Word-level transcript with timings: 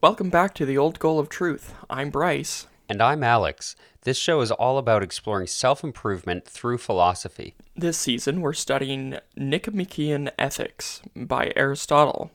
Welcome 0.00 0.30
back 0.30 0.54
to 0.54 0.64
the 0.64 0.78
Old 0.78 1.00
Goal 1.00 1.18
of 1.18 1.28
Truth. 1.28 1.74
I'm 1.90 2.10
Bryce. 2.10 2.68
And 2.88 3.02
I'm 3.02 3.24
Alex. 3.24 3.74
This 4.02 4.16
show 4.16 4.40
is 4.42 4.52
all 4.52 4.78
about 4.78 5.02
exploring 5.02 5.48
self 5.48 5.82
improvement 5.82 6.46
through 6.46 6.78
philosophy. 6.78 7.56
This 7.74 7.98
season, 7.98 8.40
we're 8.40 8.52
studying 8.52 9.18
Nicomachean 9.36 10.30
Ethics 10.38 11.02
by 11.16 11.52
Aristotle. 11.56 12.30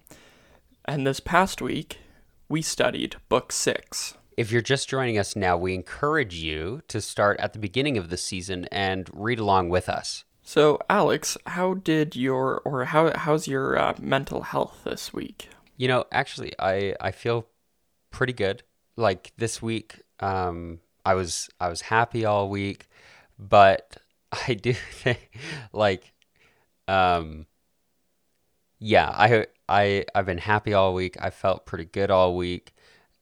And 0.83 1.07
this 1.07 1.21
past 1.21 1.61
week, 1.61 1.99
we 2.49 2.61
studied 2.61 3.15
Book 3.29 3.53
6. 3.53 4.15
If 4.35 4.51
you're 4.51 4.61
just 4.61 4.89
joining 4.89 5.17
us 5.17 5.33
now, 5.33 5.55
we 5.55 5.73
encourage 5.73 6.35
you 6.35 6.81
to 6.89 6.99
start 6.99 7.39
at 7.39 7.53
the 7.53 7.59
beginning 7.59 7.97
of 7.97 8.09
the 8.09 8.17
season 8.17 8.65
and 8.73 9.09
read 9.13 9.39
along 9.39 9.69
with 9.69 9.87
us. 9.87 10.25
So, 10.41 10.79
Alex, 10.89 11.37
how 11.47 11.75
did 11.75 12.17
your, 12.17 12.61
or 12.65 12.83
how, 12.83 13.17
how's 13.17 13.47
your 13.47 13.79
uh, 13.79 13.93
mental 14.01 14.41
health 14.41 14.81
this 14.83 15.13
week? 15.13 15.47
You 15.77 15.87
know, 15.87 16.03
actually, 16.11 16.51
I, 16.59 16.93
I 16.99 17.11
feel 17.11 17.47
pretty 18.13 18.31
good. 18.31 18.63
Like 18.95 19.33
this 19.37 19.61
week, 19.61 20.01
um, 20.21 20.79
I 21.05 21.15
was 21.15 21.49
I 21.59 21.67
was 21.67 21.81
happy 21.81 22.23
all 22.23 22.49
week, 22.49 22.87
but 23.37 23.97
I 24.47 24.53
do 24.53 24.71
think 24.73 25.37
like, 25.73 26.13
um, 26.87 27.47
yeah, 28.79 29.09
I 29.09 29.47
I 29.67 30.05
I've 30.15 30.25
been 30.25 30.37
happy 30.37 30.73
all 30.73 30.93
week. 30.93 31.17
I 31.19 31.29
felt 31.31 31.65
pretty 31.65 31.85
good 31.85 32.11
all 32.11 32.37
week, 32.37 32.73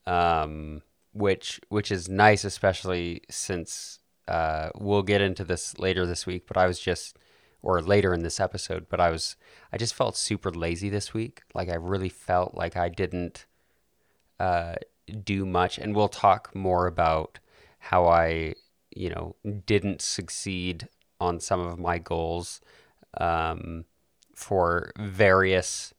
um, 0.06 0.82
which 1.12 1.60
which 1.68 1.90
is 1.90 2.08
nice, 2.08 2.44
especially 2.44 3.22
since 3.30 3.98
uh, 4.28 4.70
we'll 4.76 5.02
get 5.02 5.20
into 5.20 5.44
this 5.44 5.78
later 5.78 6.06
this 6.06 6.26
week. 6.26 6.46
But 6.46 6.56
I 6.56 6.66
was 6.66 6.78
just 6.78 7.18
or 7.62 7.80
later 7.80 8.12
in 8.12 8.22
this 8.22 8.40
episode, 8.40 8.86
but 8.88 9.00
I 9.00 9.10
was 9.10 9.36
I 9.72 9.78
just 9.78 9.94
felt 9.94 10.16
super 10.16 10.50
lazy 10.50 10.88
this 10.88 11.14
week. 11.14 11.42
Like 11.54 11.68
I 11.68 11.74
really 11.76 12.08
felt 12.08 12.54
like 12.54 12.76
I 12.76 12.88
didn't 12.88 13.46
uh, 14.42 14.74
do 15.24 15.46
much, 15.46 15.78
and 15.78 15.94
we'll 15.94 16.08
talk 16.08 16.52
more 16.54 16.88
about 16.88 17.38
how 17.78 18.06
I 18.06 18.54
you 18.94 19.08
know 19.08 19.36
didn't 19.66 20.02
succeed 20.02 20.88
on 21.20 21.38
some 21.38 21.60
of 21.60 21.78
my 21.78 21.98
goals 21.98 22.60
um, 23.18 23.84
for 24.34 24.90
various 24.98 25.94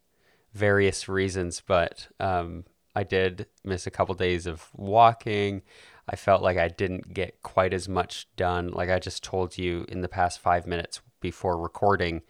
various 0.53 1.07
reasons, 1.07 1.63
but 1.65 2.09
um, 2.19 2.65
I 2.93 3.03
did 3.03 3.47
miss 3.63 3.87
a 3.87 3.91
couple 3.91 4.13
days 4.13 4.45
of 4.45 4.67
walking. 4.75 5.61
I 6.09 6.17
felt 6.17 6.43
like 6.43 6.57
I 6.57 6.67
didn't 6.67 7.13
get 7.13 7.41
quite 7.43 7.73
as 7.73 7.87
much 7.87 8.27
done. 8.35 8.67
Like 8.71 8.89
I 8.89 8.99
just 8.99 9.23
told 9.23 9.57
you 9.57 9.85
in 9.87 10.01
the 10.01 10.09
past 10.09 10.39
five 10.39 10.67
minutes 10.67 10.99
before 11.21 11.57
recording, 11.57 12.23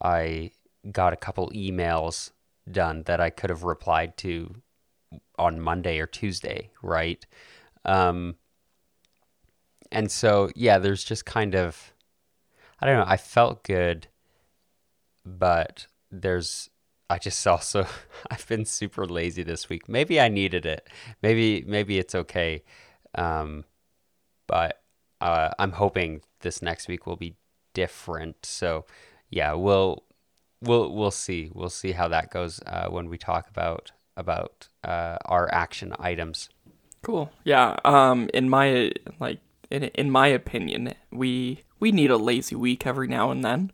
I 0.00 0.52
got 0.92 1.12
a 1.12 1.16
couple 1.16 1.50
emails 1.50 2.30
done 2.70 3.02
that 3.06 3.20
I 3.20 3.30
could 3.30 3.50
have 3.50 3.64
replied 3.64 4.16
to 4.18 4.62
on 5.38 5.60
Monday 5.60 5.98
or 5.98 6.06
Tuesday, 6.06 6.70
right? 6.82 7.24
Um, 7.84 8.36
and 9.90 10.10
so, 10.10 10.50
yeah, 10.54 10.78
there's 10.78 11.04
just 11.04 11.24
kind 11.24 11.54
of, 11.54 11.92
I 12.80 12.86
don't 12.86 12.98
know, 12.98 13.04
I 13.06 13.16
felt 13.16 13.64
good, 13.64 14.08
but 15.24 15.86
there's 16.10 16.70
I 17.10 17.18
just 17.18 17.46
also 17.46 17.86
I've 18.30 18.46
been 18.46 18.64
super 18.64 19.06
lazy 19.06 19.42
this 19.42 19.68
week. 19.68 19.88
Maybe 19.88 20.20
I 20.20 20.28
needed 20.28 20.66
it. 20.66 20.88
Maybe 21.22 21.64
maybe 21.66 21.98
it's 21.98 22.14
okay. 22.14 22.62
Um, 23.14 23.64
but 24.46 24.82
uh, 25.20 25.50
I'm 25.58 25.72
hoping 25.72 26.22
this 26.40 26.62
next 26.62 26.88
week 26.88 27.06
will 27.06 27.16
be 27.16 27.36
different. 27.74 28.44
So 28.44 28.86
yeah, 29.30 29.52
we'll 29.54 30.04
we'll 30.60 30.94
we'll 30.94 31.10
see. 31.10 31.50
We'll 31.54 31.70
see 31.70 31.92
how 31.92 32.08
that 32.08 32.30
goes 32.30 32.60
uh, 32.66 32.88
when 32.88 33.08
we 33.08 33.18
talk 33.18 33.48
about 33.48 33.92
about 34.18 34.68
uh, 34.84 35.16
our 35.24 35.52
action 35.54 35.94
items. 35.98 36.50
Cool. 37.02 37.30
Yeah. 37.44 37.76
Um. 37.84 38.28
In 38.34 38.50
my 38.50 38.92
like 39.18 39.38
in 39.70 39.84
in 39.84 40.10
my 40.10 40.26
opinion, 40.26 40.94
we 41.10 41.62
we 41.80 41.92
need 41.92 42.10
a 42.10 42.16
lazy 42.16 42.56
week 42.56 42.86
every 42.86 43.08
now 43.08 43.30
and 43.30 43.44
then. 43.44 43.72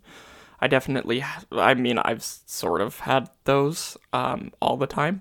I 0.60 0.66
definitely, 0.66 1.22
I 1.52 1.74
mean, 1.74 1.98
I've 1.98 2.22
sort 2.22 2.80
of 2.80 3.00
had 3.00 3.28
those 3.44 3.98
um, 4.14 4.50
all 4.60 4.78
the 4.78 4.86
time. 4.86 5.20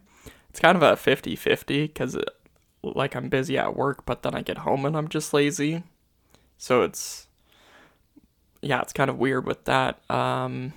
It's 0.50 0.60
kind 0.60 0.78
of 0.78 0.84
a 0.84 0.96
50 0.96 1.36
50 1.36 1.88
because, 1.88 2.18
like, 2.82 3.16
I'm 3.16 3.28
busy 3.28 3.58
at 3.58 3.76
work, 3.76 4.06
but 4.06 4.24
then 4.24 4.36
I 4.36 4.42
get 4.42 4.60
home 4.60 4.86
and 4.86 4.96
I'm 4.96 5.10
just 5.10 5.34
lazy. 5.34 5.84
So 6.58 6.84
it's, 6.84 7.28
yeah, 8.62 8.82
it's 8.82 8.94
kind 8.94 9.10
of 9.10 9.18
weird 9.18 9.46
with 9.46 9.66
that. 9.66 10.00
Um, 10.10 10.74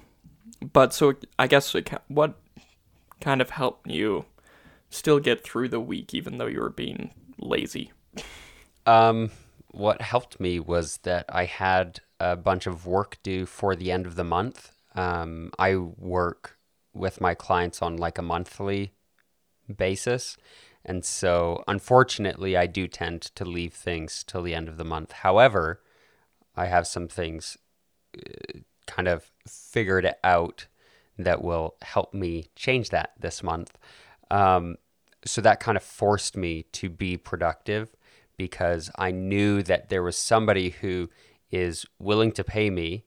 but 0.73 0.93
so 0.93 1.15
I 1.39 1.47
guess 1.47 1.75
what 2.09 2.35
kind 3.21 3.41
of 3.41 3.51
helped 3.51 3.89
you 3.89 4.25
still 4.91 5.19
get 5.19 5.43
through 5.43 5.69
the 5.69 5.81
week 5.81 6.15
even 6.15 6.39
though 6.39 6.47
you 6.47 6.61
were 6.61 6.71
being 6.71 7.13
lazy? 7.39 7.93
Um, 8.87 9.31
what 9.69 10.01
helped 10.01 10.41
me 10.41 10.61
was 10.61 10.99
that 10.99 11.27
I 11.29 11.45
had 11.45 12.01
a 12.21 12.37
bunch 12.37 12.67
of 12.67 12.87
work 12.87 13.19
due 13.23 13.47
for 13.47 13.77
the 13.77 13.93
end 13.93 14.07
of 14.07 14.15
the 14.15 14.25
month. 14.25 14.73
Um, 14.95 15.51
I 15.59 15.77
work 15.77 16.59
with 16.95 17.21
my 17.21 17.35
clients 17.35 17.83
on 17.83 17.97
like 17.97 18.19
a 18.19 18.23
monthly 18.23 18.93
basis. 19.75 20.37
And 20.85 21.05
so, 21.05 21.65
unfortunately, 21.67 22.57
I 22.57 22.67
do 22.67 22.87
tend 22.87 23.23
to 23.23 23.45
leave 23.45 23.75
things 23.75 24.25
till 24.25 24.43
the 24.43 24.55
end 24.55 24.69
of 24.69 24.77
the 24.77 24.85
month. 24.85 25.13
However, 25.13 25.83
I 26.55 26.67
have 26.67 26.87
some 26.87 27.09
things 27.09 27.59
uh, 28.17 28.61
kind 28.87 29.09
of 29.09 29.31
figured 29.47 30.09
out 30.23 30.67
that 31.19 31.43
will 31.43 31.75
help 31.83 32.15
me 32.15 32.47
change 32.55 32.91
that 32.91 33.13
this 33.19 33.43
month. 33.43 33.77
Um, 34.31 34.77
so 35.25 35.41
that 35.41 35.61
kind 35.61 35.77
of 35.77 35.83
forced 35.83 36.37
me 36.37 36.65
to 36.73 36.89
be 36.89 37.17
productive 37.17 37.95
because 38.37 38.91
I 38.99 39.11
knew 39.11 39.63
that 39.63 39.89
there 39.89 40.03
was 40.03 40.17
somebody 40.17 40.71
who 40.71 41.09
is 41.51 41.87
willing 41.99 42.33
to 42.33 42.45
pay 42.45 42.71
me, 42.71 43.05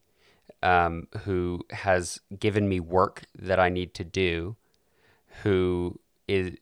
um, 0.64 1.08
who 1.24 1.62
has 1.72 2.20
given 2.38 2.68
me 2.68 2.80
work 2.80 3.24
that 3.36 3.60
I 3.60 3.70
need 3.70 3.94
to 3.96 4.04
do, 4.04 4.56
who 5.44 6.00
is, 6.28 6.56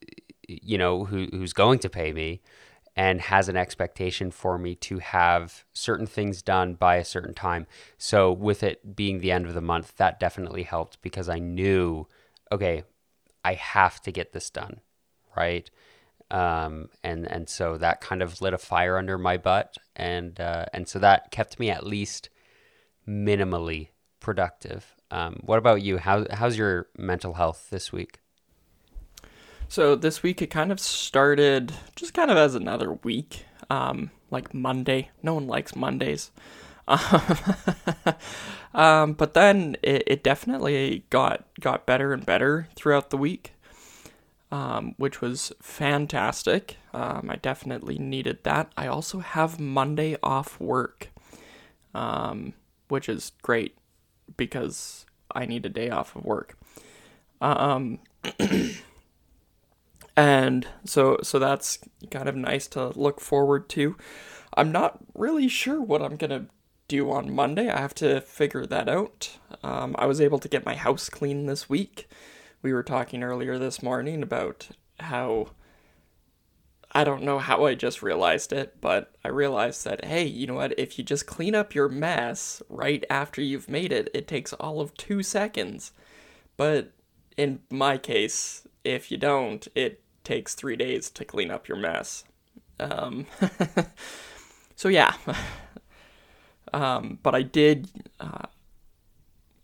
you 0.48 0.78
know, 0.78 1.06
who, 1.06 1.28
who's 1.32 1.54
going 1.54 1.80
to 1.80 1.90
pay 1.90 2.12
me 2.12 2.42
and 2.96 3.22
has 3.22 3.48
an 3.48 3.56
expectation 3.56 4.32
for 4.32 4.58
me 4.58 4.74
to 4.74 4.98
have 4.98 5.64
certain 5.72 6.08
things 6.08 6.42
done 6.42 6.74
by 6.74 6.96
a 6.96 7.06
certain 7.06 7.34
time. 7.34 7.68
So, 7.98 8.32
with 8.32 8.64
it 8.64 8.96
being 8.96 9.20
the 9.20 9.32
end 9.32 9.46
of 9.46 9.54
the 9.54 9.62
month, 9.62 9.96
that 9.98 10.20
definitely 10.20 10.64
helped 10.64 11.02
because 11.02 11.30
I 11.30 11.38
knew, 11.38 12.08
okay, 12.52 12.84
I 13.48 13.54
have 13.54 14.02
to 14.02 14.12
get 14.12 14.34
this 14.34 14.50
done, 14.50 14.82
right? 15.36 15.70
Um, 16.30 16.90
and 17.02 17.26
and 17.32 17.48
so 17.48 17.78
that 17.78 18.02
kind 18.02 18.22
of 18.22 18.42
lit 18.42 18.54
a 18.54 18.58
fire 18.58 18.98
under 18.98 19.18
my 19.18 19.38
butt, 19.38 19.78
and 19.96 20.38
uh, 20.38 20.66
and 20.74 20.86
so 20.86 21.00
that 21.00 21.32
kept 21.32 21.58
me 21.58 21.70
at 21.70 21.86
least 21.86 22.30
minimally 23.08 23.92
productive. 24.20 24.94
Um, 25.12 25.40
what 25.46 25.60
about 25.60 25.82
you? 25.82 25.98
How 25.98 26.26
how's 26.30 26.58
your 26.58 26.88
mental 26.98 27.36
health 27.36 27.70
this 27.70 27.94
week? 27.94 28.20
So 29.70 29.96
this 29.96 30.22
week 30.24 30.42
it 30.42 30.48
kind 30.48 30.70
of 30.74 30.82
started 30.82 31.72
just 31.96 32.14
kind 32.14 32.30
of 32.30 32.36
as 32.36 32.54
another 32.54 32.92
week, 32.92 33.46
um, 33.70 34.12
like 34.30 34.54
Monday. 34.54 35.10
No 35.24 35.36
one 35.36 35.48
likes 35.48 35.74
Mondays. 35.74 36.32
um, 38.74 39.14
but 39.14 39.34
then 39.34 39.76
it, 39.84 40.04
it 40.08 40.24
definitely 40.24 41.04
got 41.10 41.46
got 41.60 41.86
better 41.86 42.14
and 42.14 42.26
better 42.26 42.68
throughout 42.76 43.10
the 43.10 43.18
week 43.18 43.54
um, 44.52 44.96
which 44.98 45.22
was 45.22 45.52
fantastic. 45.62 46.78
Um, 46.94 47.28
I 47.30 47.36
definitely 47.36 47.98
needed 47.98 48.44
that. 48.44 48.72
I 48.78 48.88
also 48.88 49.20
have 49.20 49.60
Monday 49.60 50.16
off 50.24 50.60
work, 50.60 51.10
um, 51.94 52.54
which 52.88 53.10
is 53.10 53.34
great 53.42 53.78
because 54.38 55.06
I 55.34 55.46
need 55.46 55.66
a 55.66 55.70
day 55.70 55.90
off 55.90 56.16
of 56.16 56.24
work. 56.24 56.58
Um, 57.42 58.00
and 60.18 60.68
so 60.86 61.18
so 61.22 61.40
that's 61.40 61.80
kind 62.10 62.30
of 62.30 62.36
nice 62.36 62.68
to 62.68 62.98
look 62.98 63.20
forward 63.20 63.68
to. 63.70 63.98
I'm 64.56 64.72
not 64.72 65.00
really 65.14 65.50
sure 65.50 65.82
what 65.82 66.02
I'm 66.02 66.16
gonna 66.16 66.46
do 66.88 67.12
on 67.12 67.34
Monday. 67.34 67.70
I 67.70 67.80
have 67.80 67.96
to 67.96 68.22
figure 68.22 68.66
that 68.66 68.90
out. 68.90 69.38
Um, 69.64 69.96
I 70.00 70.06
was 70.06 70.22
able 70.22 70.40
to 70.40 70.48
get 70.48 70.66
my 70.66 70.76
house 70.76 71.10
clean 71.10 71.46
this 71.46 71.70
week 71.70 72.08
we 72.62 72.74
were 72.74 72.84
talking 72.84 73.24
earlier 73.24 73.58
this 73.58 73.84
morning 73.84 74.24
about 74.24 74.70
how 75.00 75.48
I 76.92 77.04
don't 77.04 77.24
know 77.24 77.40
how 77.40 77.66
I 77.66 77.76
just 77.76 78.02
realized 78.02 78.52
it, 78.52 78.82
but 78.82 79.14
I 79.24 79.30
realized 79.30 79.86
that 79.86 80.06
hey, 80.06 80.26
you 80.26 80.48
know 80.48 80.56
what? 80.56 80.78
If 80.80 80.98
you 80.98 81.04
just 81.04 81.28
clean 81.28 81.54
up 81.56 81.76
your 81.76 81.90
mess 81.90 82.62
right 82.70 83.06
after 83.10 83.42
you've 83.42 83.70
made 83.70 83.92
it, 83.92 84.10
it 84.14 84.28
takes 84.28 84.54
all 84.54 84.82
of 84.82 84.94
2 84.96 85.24
seconds. 85.24 85.92
But 86.56 86.92
in 87.36 87.60
my 87.70 87.98
case, 87.98 88.68
if 88.84 89.12
you 89.12 89.18
don't, 89.18 89.68
it 89.76 90.02
takes 90.24 90.56
3 90.56 90.76
days 90.76 91.10
to 91.12 91.26
clean 91.26 91.52
up 91.52 91.68
your 91.68 91.78
mess. 91.78 92.24
Um 92.80 93.28
So 94.76 94.90
yeah. 94.90 95.14
Um 96.78 97.20
but 97.24 97.34
I 97.36 97.42
did 97.42 97.90
uh, 98.20 98.48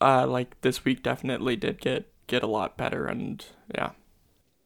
uh 0.01 0.25
like 0.27 0.60
this 0.62 0.83
week 0.83 1.04
definitely 1.04 1.56
did 1.56 1.80
get 1.80 2.12
get 2.27 2.44
a 2.44 2.48
lot 2.48 2.77
better 2.77 3.06
and 3.06 3.45
yeah 3.74 3.92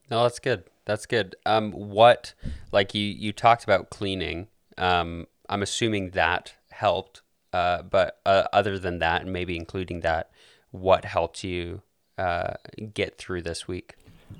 no 0.10 0.24
that's 0.24 0.40
good 0.40 0.64
That's 0.88 1.06
good. 1.06 1.36
Um, 1.46 1.74
what 1.74 2.34
like 2.72 2.96
you 2.96 3.04
you 3.04 3.34
talked 3.34 3.66
about 3.66 3.90
cleaning. 3.90 4.48
Um, 4.78 5.28
I'm 5.50 5.62
assuming 5.62 6.12
that 6.12 6.56
helped. 6.72 7.22
Uh, 7.52 7.82
but 7.82 8.20
uh, 8.26 8.44
other 8.54 8.80
than 8.80 9.00
that, 9.00 9.24
and 9.24 9.34
maybe 9.34 9.58
including 9.58 10.00
that, 10.02 10.32
what 10.72 11.04
helped 11.06 11.44
you 11.44 11.82
uh, 12.18 12.54
get 12.94 13.18
through 13.18 13.42
this 13.42 13.68
week? 13.68 13.96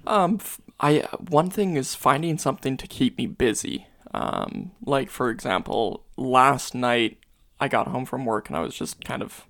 Um, 0.06 0.40
I 0.80 1.00
one 1.30 1.50
thing 1.50 1.76
is 1.76 1.96
finding 1.96 2.38
something 2.38 2.78
to 2.78 2.88
keep 2.88 3.18
me 3.18 3.28
busy. 3.28 3.88
Um, 4.14 4.72
like 4.86 5.10
for 5.10 5.30
example, 5.30 6.06
last 6.16 6.74
night 6.74 7.18
I 7.60 7.68
got 7.68 7.88
home 7.88 8.06
from 8.06 8.26
work 8.26 8.50
and 8.50 8.58
I 8.58 8.62
was 8.62 8.76
just 8.76 9.04
kind 9.04 9.22
of 9.22 9.46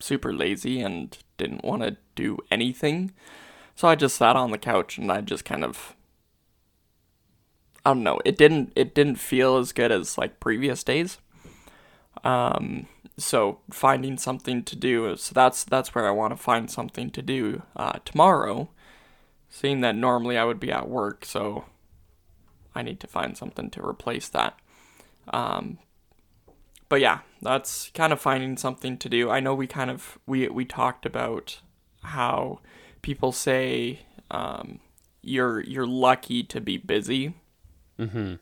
super 0.00 0.32
lazy 0.32 0.80
and 0.80 1.16
didn't 1.36 1.64
want 1.64 1.82
to 1.82 1.96
do 2.14 2.38
anything. 2.50 3.12
So 3.74 3.88
I 3.88 3.94
just 3.94 4.16
sat 4.16 4.36
on 4.36 4.50
the 4.50 4.58
couch 4.58 4.98
and 4.98 5.10
I 5.12 5.20
just 5.20 5.44
kind 5.44 5.64
of 5.64 5.94
I 7.84 7.90
don't 7.90 8.02
know, 8.02 8.20
it 8.24 8.36
didn't 8.36 8.72
it 8.74 8.94
didn't 8.94 9.16
feel 9.16 9.56
as 9.56 9.72
good 9.72 9.92
as 9.92 10.18
like 10.18 10.40
previous 10.40 10.82
days. 10.82 11.18
Um 12.24 12.86
so 13.18 13.60
finding 13.70 14.18
something 14.18 14.62
to 14.64 14.76
do 14.76 15.16
so 15.16 15.32
that's 15.34 15.64
that's 15.64 15.94
where 15.94 16.06
I 16.06 16.10
want 16.10 16.32
to 16.32 16.42
find 16.42 16.70
something 16.70 17.10
to 17.10 17.22
do 17.22 17.62
uh, 17.74 17.98
tomorrow. 18.04 18.68
Seeing 19.48 19.80
that 19.80 19.94
normally 19.94 20.36
I 20.36 20.44
would 20.44 20.60
be 20.60 20.72
at 20.72 20.88
work, 20.88 21.24
so 21.24 21.64
I 22.74 22.82
need 22.82 23.00
to 23.00 23.06
find 23.06 23.36
something 23.36 23.70
to 23.70 23.86
replace 23.86 24.28
that. 24.30 24.58
Um, 25.32 25.78
but 26.88 27.00
yeah, 27.00 27.20
that's 27.42 27.90
kind 27.94 28.12
of 28.12 28.20
finding 28.20 28.56
something 28.56 28.96
to 28.98 29.08
do. 29.08 29.30
I 29.30 29.40
know 29.40 29.54
we 29.54 29.66
kind 29.66 29.90
of 29.90 30.18
we 30.26 30.48
we 30.48 30.64
talked 30.64 31.04
about 31.04 31.60
how 32.02 32.60
people 33.02 33.32
say 33.32 34.00
um, 34.30 34.80
you're 35.22 35.60
you're 35.60 35.86
lucky 35.86 36.42
to 36.44 36.60
be 36.60 36.76
busy, 36.76 37.34
mm-hmm. 37.98 38.34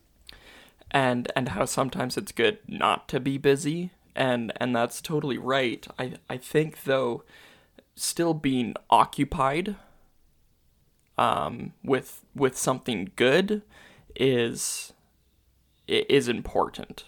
and 0.91 1.31
and 1.35 1.49
how 1.49 1.65
sometimes 1.65 2.17
it's 2.17 2.31
good 2.31 2.59
not 2.67 3.07
to 3.09 3.19
be 3.19 3.37
busy, 3.37 3.91
and 4.15 4.53
and 4.57 4.75
that's 4.75 5.01
totally 5.01 5.37
right. 5.37 5.85
I 5.97 6.13
I 6.29 6.37
think 6.37 6.83
though, 6.83 7.23
still 7.95 8.35
being 8.35 8.75
occupied, 8.89 9.75
um, 11.17 11.73
with 11.83 12.23
with 12.35 12.57
something 12.57 13.11
good, 13.15 13.63
is 14.15 14.93
is 15.87 16.27
important 16.27 17.05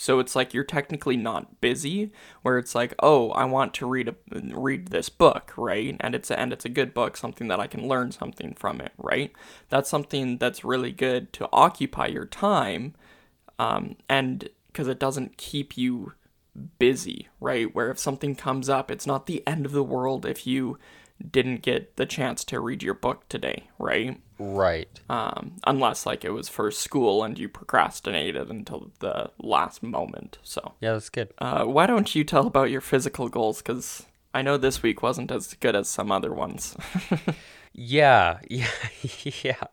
so 0.00 0.18
it's 0.18 0.34
like 0.34 0.54
you're 0.54 0.64
technically 0.64 1.18
not 1.18 1.60
busy, 1.60 2.10
where 2.40 2.56
it's 2.56 2.74
like, 2.74 2.94
oh, 3.00 3.32
I 3.32 3.44
want 3.44 3.74
to 3.74 3.86
read 3.86 4.08
a 4.08 4.14
read 4.30 4.86
this 4.86 5.10
book, 5.10 5.52
right? 5.58 5.94
And 6.00 6.14
it's 6.14 6.30
a, 6.30 6.40
and 6.40 6.54
it's 6.54 6.64
a 6.64 6.70
good 6.70 6.94
book, 6.94 7.18
something 7.18 7.48
that 7.48 7.60
I 7.60 7.66
can 7.66 7.86
learn 7.86 8.10
something 8.10 8.54
from 8.54 8.80
it, 8.80 8.92
right? 8.96 9.30
That's 9.68 9.90
something 9.90 10.38
that's 10.38 10.64
really 10.64 10.90
good 10.90 11.34
to 11.34 11.50
occupy 11.52 12.06
your 12.06 12.24
time, 12.24 12.94
um, 13.58 13.96
and 14.08 14.48
because 14.68 14.88
it 14.88 14.98
doesn't 14.98 15.36
keep 15.36 15.76
you 15.76 16.14
busy, 16.78 17.28
right? 17.38 17.74
Where 17.74 17.90
if 17.90 17.98
something 17.98 18.34
comes 18.34 18.70
up, 18.70 18.90
it's 18.90 19.06
not 19.06 19.26
the 19.26 19.46
end 19.46 19.66
of 19.66 19.72
the 19.72 19.84
world 19.84 20.24
if 20.24 20.46
you 20.46 20.78
didn't 21.28 21.62
get 21.62 21.96
the 21.96 22.06
chance 22.06 22.44
to 22.44 22.60
read 22.60 22.82
your 22.82 22.94
book 22.94 23.28
today, 23.28 23.68
right? 23.78 24.20
Right. 24.38 25.00
Um, 25.08 25.56
unless 25.66 26.06
like 26.06 26.24
it 26.24 26.30
was 26.30 26.48
for 26.48 26.70
school 26.70 27.22
and 27.22 27.38
you 27.38 27.48
procrastinated 27.48 28.50
until 28.50 28.90
the 29.00 29.30
last 29.38 29.82
moment. 29.82 30.38
So 30.42 30.74
yeah, 30.80 30.92
that's 30.92 31.10
good. 31.10 31.32
Uh, 31.38 31.64
why 31.64 31.86
don't 31.86 32.14
you 32.14 32.24
tell 32.24 32.46
about 32.46 32.70
your 32.70 32.80
physical 32.80 33.28
goals? 33.28 33.58
Because 33.58 34.06
I 34.32 34.42
know 34.42 34.56
this 34.56 34.82
week 34.82 35.02
wasn't 35.02 35.30
as 35.30 35.54
good 35.54 35.76
as 35.76 35.88
some 35.88 36.10
other 36.10 36.32
ones. 36.32 36.76
yeah, 37.72 38.38
yeah, 38.48 38.68
yeah. 39.42 39.64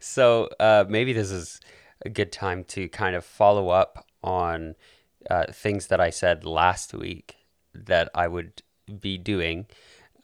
So 0.00 0.48
uh, 0.58 0.84
maybe 0.88 1.12
this 1.12 1.30
is 1.30 1.60
a 2.04 2.08
good 2.08 2.32
time 2.32 2.64
to 2.64 2.88
kind 2.88 3.16
of 3.16 3.24
follow 3.24 3.68
up 3.68 4.06
on 4.22 4.74
uh, 5.30 5.44
things 5.52 5.88
that 5.88 6.00
I 6.00 6.10
said 6.10 6.44
last 6.44 6.94
week 6.94 7.36
that 7.74 8.08
I 8.14 8.28
would 8.28 8.62
be 9.00 9.18
doing. 9.18 9.66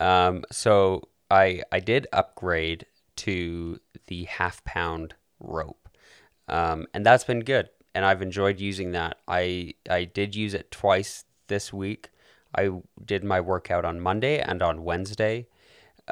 Um, 0.01 0.45
so 0.51 1.09
I 1.31 1.63
I 1.71 1.79
did 1.79 2.09
upgrade 2.13 2.87
to 3.17 3.79
the 4.07 4.25
half 4.25 4.65
pound 4.65 5.15
rope. 5.39 5.89
Um, 6.49 6.87
and 6.95 7.05
that's 7.05 7.25
been 7.25 7.41
good. 7.41 7.69
And 7.95 8.05
I've 8.05 8.23
enjoyed 8.23 8.61
using 8.61 8.93
that. 8.93 9.19
I, 9.29 9.75
I 9.89 10.05
did 10.05 10.35
use 10.35 10.55
it 10.55 10.71
twice 10.71 11.25
this 11.49 11.73
week. 11.73 12.11
I 12.57 12.71
did 13.05 13.25
my 13.25 13.41
workout 13.41 13.85
on 13.85 14.01
Monday 14.01 14.41
and 14.41 14.63
on 14.63 14.85
Wednesday. 14.85 15.47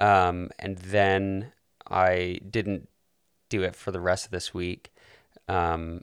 Um, 0.00 0.50
and 0.58 0.78
then 0.78 1.52
I 1.88 2.40
didn't 2.48 2.88
do 3.48 3.62
it 3.62 3.74
for 3.74 3.90
the 3.90 4.00
rest 4.00 4.26
of 4.26 4.30
this 4.30 4.52
week. 4.52 4.92
Um, 5.48 6.02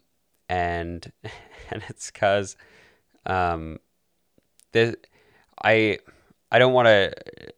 and 0.50 1.12
and 1.72 1.84
it's 1.88 2.10
because 2.12 2.58
um, 3.26 3.80
the 4.72 4.98
I 5.64 6.00
I 6.56 6.58
don't 6.58 6.72
want 6.72 6.88
to 6.88 7.14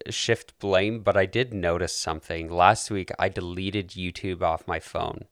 shift 0.09 0.57
blame, 0.57 1.01
but 1.01 1.15
I 1.15 1.27
did 1.27 1.53
notice 1.53 1.95
something. 1.95 2.49
Last 2.49 2.89
week, 2.89 3.11
I 3.19 3.29
deleted 3.29 3.89
YouTube 3.89 4.41
off 4.41 4.67
my 4.67 4.79
phone 4.79 5.25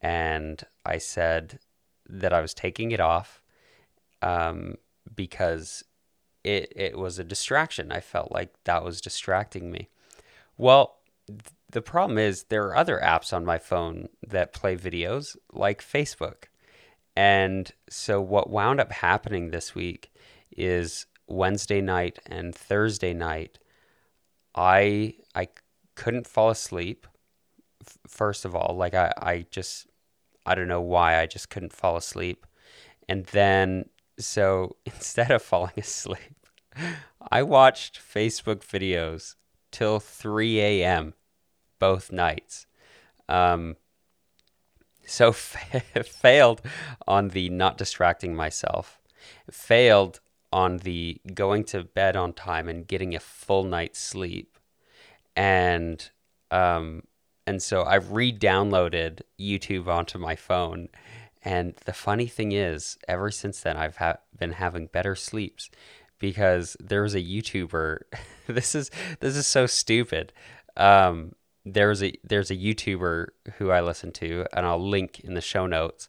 and 0.00 0.62
I 0.86 0.98
said 0.98 1.58
that 2.08 2.32
I 2.32 2.40
was 2.40 2.54
taking 2.54 2.92
it 2.92 3.00
off 3.00 3.42
um, 4.22 4.76
because 5.16 5.82
it, 6.44 6.72
it 6.76 6.96
was 6.96 7.18
a 7.18 7.24
distraction. 7.24 7.90
I 7.90 7.98
felt 7.98 8.30
like 8.30 8.54
that 8.66 8.84
was 8.84 9.00
distracting 9.00 9.72
me. 9.72 9.88
Well, 10.56 10.98
th- 11.26 11.40
the 11.72 11.82
problem 11.82 12.18
is 12.18 12.44
there 12.44 12.66
are 12.66 12.76
other 12.76 13.00
apps 13.02 13.32
on 13.32 13.44
my 13.44 13.58
phone 13.58 14.10
that 14.24 14.52
play 14.52 14.76
videos 14.76 15.36
like 15.52 15.82
Facebook. 15.82 16.44
And 17.16 17.68
so 17.90 18.20
what 18.20 18.48
wound 18.48 18.78
up 18.78 18.92
happening 18.92 19.50
this 19.50 19.74
week 19.74 20.12
is 20.56 21.06
Wednesday 21.26 21.80
night 21.80 22.18
and 22.26 22.54
Thursday 22.54 23.14
night, 23.14 23.58
I 24.54 25.14
I 25.34 25.48
couldn't 25.94 26.26
fall 26.26 26.50
asleep. 26.50 27.06
F- 27.86 27.98
first 28.06 28.44
of 28.44 28.54
all, 28.54 28.76
like 28.76 28.94
I 28.94 29.12
I 29.16 29.46
just 29.50 29.86
I 30.46 30.54
don't 30.54 30.68
know 30.68 30.80
why 30.80 31.20
I 31.20 31.26
just 31.26 31.50
couldn't 31.50 31.72
fall 31.72 31.96
asleep. 31.96 32.46
And 33.08 33.26
then 33.26 33.86
so 34.18 34.76
instead 34.86 35.30
of 35.30 35.42
falling 35.42 35.72
asleep, 35.78 36.46
I 37.30 37.42
watched 37.42 38.00
Facebook 38.00 38.60
videos 38.60 39.36
till 39.70 40.00
3 40.00 40.60
a.m. 40.60 41.14
both 41.78 42.12
nights. 42.12 42.66
Um, 43.28 43.76
so 45.06 45.32
failed 45.32 46.62
on 47.06 47.28
the 47.28 47.48
not 47.48 47.78
distracting 47.78 48.34
myself. 48.34 49.00
Failed 49.50 50.20
on 50.52 50.78
the 50.78 51.20
going 51.34 51.64
to 51.64 51.84
bed 51.84 52.16
on 52.16 52.32
time 52.32 52.68
and 52.68 52.86
getting 52.86 53.14
a 53.14 53.20
full 53.20 53.64
night's 53.64 53.98
sleep. 53.98 54.58
And 55.34 56.10
um, 56.50 57.04
and 57.46 57.62
so 57.62 57.84
I've 57.84 58.12
re-downloaded 58.12 59.22
YouTube 59.40 59.88
onto 59.88 60.18
my 60.18 60.36
phone. 60.36 60.88
And 61.44 61.74
the 61.86 61.92
funny 61.92 62.26
thing 62.26 62.52
is, 62.52 62.98
ever 63.08 63.30
since 63.30 63.60
then, 63.60 63.76
I've 63.76 63.96
ha- 63.96 64.18
been 64.38 64.52
having 64.52 64.86
better 64.86 65.16
sleeps 65.16 65.70
because 66.18 66.76
there 66.78 67.02
was 67.02 67.14
a 67.14 67.20
YouTuber. 67.20 68.02
this 68.46 68.74
is 68.74 68.90
this 69.20 69.36
is 69.36 69.46
so 69.46 69.66
stupid. 69.66 70.32
Um, 70.76 71.32
there's 71.64 72.02
a 72.02 72.12
there's 72.22 72.50
a 72.50 72.56
YouTuber 72.56 73.28
who 73.58 73.70
I 73.70 73.80
listen 73.80 74.12
to, 74.12 74.46
and 74.52 74.64
I'll 74.66 74.88
link 74.88 75.20
in 75.20 75.34
the 75.34 75.40
show 75.40 75.66
notes. 75.66 76.08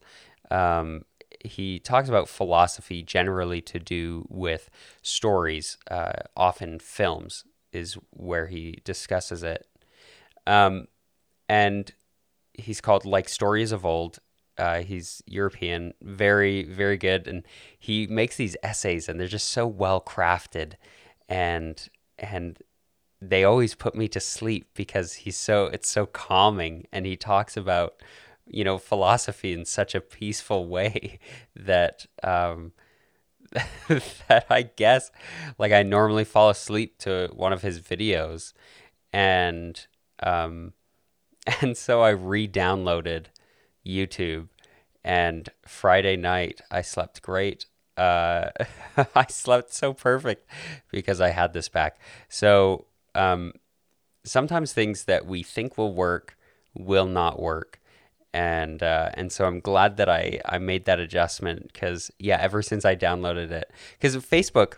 Um, 0.51 1.03
he 1.43 1.79
talks 1.79 2.09
about 2.09 2.29
philosophy 2.29 3.03
generally 3.03 3.61
to 3.61 3.79
do 3.79 4.25
with 4.29 4.69
stories, 5.01 5.77
uh, 5.91 6.13
often 6.35 6.79
films 6.79 7.43
is 7.71 7.97
where 8.11 8.47
he 8.47 8.79
discusses 8.83 9.43
it. 9.43 9.67
Um, 10.47 10.87
and 11.49 11.91
he's 12.53 12.81
called 12.81 13.05
like 13.05 13.27
stories 13.27 13.71
of 13.71 13.85
old. 13.85 14.19
Uh, 14.57 14.81
he's 14.81 15.21
European, 15.25 15.93
very 16.01 16.63
very 16.63 16.97
good, 16.97 17.27
and 17.27 17.43
he 17.77 18.07
makes 18.07 18.37
these 18.37 18.55
essays, 18.63 19.09
and 19.09 19.19
they're 19.19 19.27
just 19.27 19.49
so 19.49 19.65
well 19.65 19.99
crafted, 19.99 20.73
and 21.27 21.89
and 22.19 22.59
they 23.19 23.43
always 23.43 23.73
put 23.73 23.95
me 23.95 24.07
to 24.09 24.19
sleep 24.19 24.67
because 24.75 25.13
he's 25.13 25.37
so 25.37 25.65
it's 25.65 25.89
so 25.89 26.05
calming, 26.05 26.85
and 26.91 27.05
he 27.05 27.15
talks 27.15 27.57
about 27.57 27.95
you 28.47 28.63
know 28.63 28.77
philosophy 28.77 29.53
in 29.53 29.65
such 29.65 29.95
a 29.95 30.01
peaceful 30.01 30.67
way 30.67 31.19
that 31.55 32.05
um, 32.23 32.71
that 33.87 34.45
I 34.49 34.63
guess 34.63 35.11
like 35.57 35.71
I 35.71 35.83
normally 35.83 36.23
fall 36.23 36.49
asleep 36.49 36.97
to 36.99 37.29
one 37.33 37.53
of 37.53 37.61
his 37.61 37.79
videos 37.79 38.53
and 39.11 39.85
um, 40.21 40.73
and 41.61 41.77
so 41.77 42.01
I 42.01 42.09
re-downloaded 42.09 43.25
YouTube 43.85 44.49
and 45.03 45.49
Friday 45.65 46.15
night 46.15 46.61
I 46.71 46.81
slept 46.81 47.21
great. 47.21 47.65
Uh, 47.97 48.49
I 49.15 49.25
slept 49.29 49.73
so 49.73 49.93
perfect 49.93 50.49
because 50.91 51.21
I 51.21 51.29
had 51.29 51.53
this 51.53 51.69
back. 51.69 51.99
So 52.29 52.85
um, 53.13 53.53
sometimes 54.23 54.73
things 54.73 55.05
that 55.05 55.25
we 55.25 55.43
think 55.43 55.77
will 55.77 55.93
work 55.93 56.37
will 56.73 57.05
not 57.05 57.39
work 57.39 57.79
and 58.33 58.81
uh, 58.81 59.11
and 59.13 59.31
so 59.31 59.45
I'm 59.45 59.59
glad 59.59 59.97
that 59.97 60.09
I 60.09 60.41
I 60.45 60.57
made 60.57 60.85
that 60.85 60.99
adjustment 60.99 61.71
because 61.71 62.11
yeah, 62.17 62.37
ever 62.41 62.61
since 62.61 62.83
I 62.83 62.95
downloaded 62.95 63.51
it, 63.51 63.71
because 63.93 64.17
Facebook, 64.17 64.77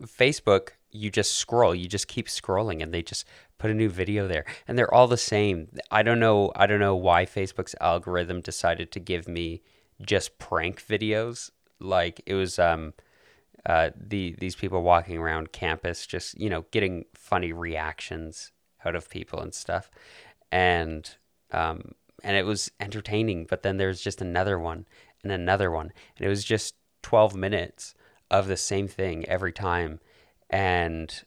Facebook, 0.00 0.70
you 0.90 1.10
just 1.10 1.36
scroll, 1.36 1.74
you 1.74 1.88
just 1.88 2.08
keep 2.08 2.26
scrolling, 2.26 2.82
and 2.82 2.92
they 2.92 3.02
just 3.02 3.26
put 3.58 3.70
a 3.70 3.74
new 3.74 3.88
video 3.88 4.26
there, 4.26 4.44
and 4.66 4.76
they're 4.76 4.92
all 4.92 5.06
the 5.06 5.16
same. 5.16 5.68
I 5.90 6.02
don't 6.02 6.18
know, 6.18 6.50
I 6.56 6.66
don't 6.66 6.80
know 6.80 6.96
why 6.96 7.24
Facebook's 7.24 7.76
algorithm 7.80 8.40
decided 8.40 8.90
to 8.92 9.00
give 9.00 9.28
me 9.28 9.62
just 10.00 10.38
prank 10.38 10.84
videos. 10.84 11.50
Like 11.78 12.20
it 12.26 12.34
was 12.34 12.58
um, 12.58 12.94
uh, 13.64 13.90
the 13.96 14.34
these 14.40 14.56
people 14.56 14.82
walking 14.82 15.18
around 15.18 15.52
campus, 15.52 16.04
just 16.04 16.38
you 16.38 16.50
know, 16.50 16.64
getting 16.72 17.04
funny 17.14 17.52
reactions 17.52 18.50
out 18.84 18.96
of 18.96 19.08
people 19.08 19.38
and 19.38 19.54
stuff, 19.54 19.88
and 20.50 21.16
um, 21.52 21.92
and 22.24 22.36
it 22.36 22.46
was 22.46 22.70
entertaining. 22.80 23.46
But 23.48 23.62
then 23.62 23.76
there's 23.76 24.00
just 24.00 24.20
another 24.20 24.58
one 24.58 24.86
and 25.22 25.32
another 25.32 25.70
one, 25.70 25.92
and 26.16 26.26
it 26.26 26.28
was 26.28 26.44
just 26.44 26.74
12 27.02 27.34
minutes 27.34 27.94
of 28.30 28.46
the 28.46 28.56
same 28.56 28.88
thing 28.88 29.26
every 29.28 29.52
time, 29.52 30.00
and 30.50 31.22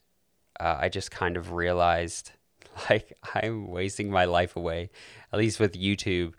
uh, 0.59 0.77
I 0.79 0.89
just 0.89 1.11
kind 1.11 1.37
of 1.37 1.51
realized 1.51 2.31
like 2.89 3.17
I'm 3.33 3.67
wasting 3.67 4.09
my 4.09 4.25
life 4.25 4.55
away. 4.55 4.89
At 5.31 5.39
least 5.39 5.59
with 5.59 5.73
YouTube, 5.73 6.33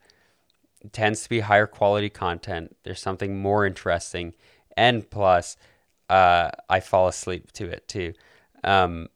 it 0.85 0.93
tends 0.93 1.23
to 1.23 1.29
be 1.29 1.41
higher 1.41 1.67
quality 1.67 2.11
content. 2.11 2.77
There's 2.83 3.01
something 3.01 3.39
more 3.39 3.67
interesting, 3.67 4.35
and 4.77 5.09
plus, 5.09 5.57
uh, 6.09 6.51
I 6.69 6.81
fall 6.81 7.09
asleep 7.09 7.53
to 7.53 7.69
it 7.69 7.89
too. 7.89 8.13
Um, 8.65 9.09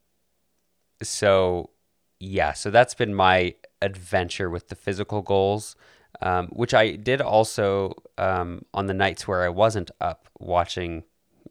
so 1.02 1.70
yeah, 2.18 2.52
so 2.52 2.70
that's 2.70 2.94
been 2.94 3.14
my 3.14 3.54
adventure 3.82 4.50
with 4.50 4.68
the 4.68 4.74
physical 4.74 5.22
goals, 5.22 5.76
um, 6.22 6.48
which 6.48 6.74
I 6.74 6.96
did 6.96 7.20
also 7.20 7.94
um, 8.18 8.64
on 8.74 8.86
the 8.86 8.94
nights 8.94 9.26
where 9.26 9.42
I 9.42 9.48
wasn't 9.48 9.90
up 10.00 10.28
watching 10.38 11.04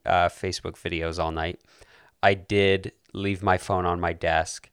uh, 0.06 0.30
Facebook 0.30 0.74
videos 0.74 1.22
all 1.22 1.32
night. 1.32 1.60
I 2.22 2.34
did 2.34 2.92
leave 3.14 3.42
my 3.42 3.58
phone 3.58 3.86
on 3.86 4.00
my 4.00 4.14
desk, 4.14 4.70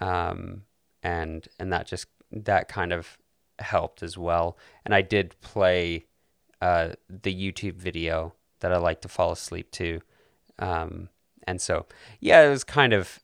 um, 0.00 0.62
and 1.02 1.46
and 1.58 1.72
that 1.72 1.86
just 1.86 2.06
that 2.30 2.68
kind 2.68 2.92
of 2.92 3.18
helped 3.58 4.02
as 4.02 4.18
well. 4.18 4.58
And 4.84 4.94
I 4.94 5.02
did 5.02 5.40
play 5.40 6.06
uh, 6.60 6.90
the 7.08 7.34
YouTube 7.34 7.76
video 7.76 8.34
that 8.60 8.72
I 8.72 8.76
like 8.76 9.00
to 9.02 9.08
fall 9.08 9.32
asleep 9.32 9.70
to, 9.72 10.00
um, 10.58 11.08
and 11.46 11.60
so 11.60 11.86
yeah, 12.20 12.42
it 12.46 12.50
was 12.50 12.64
kind 12.64 12.92
of 12.92 13.23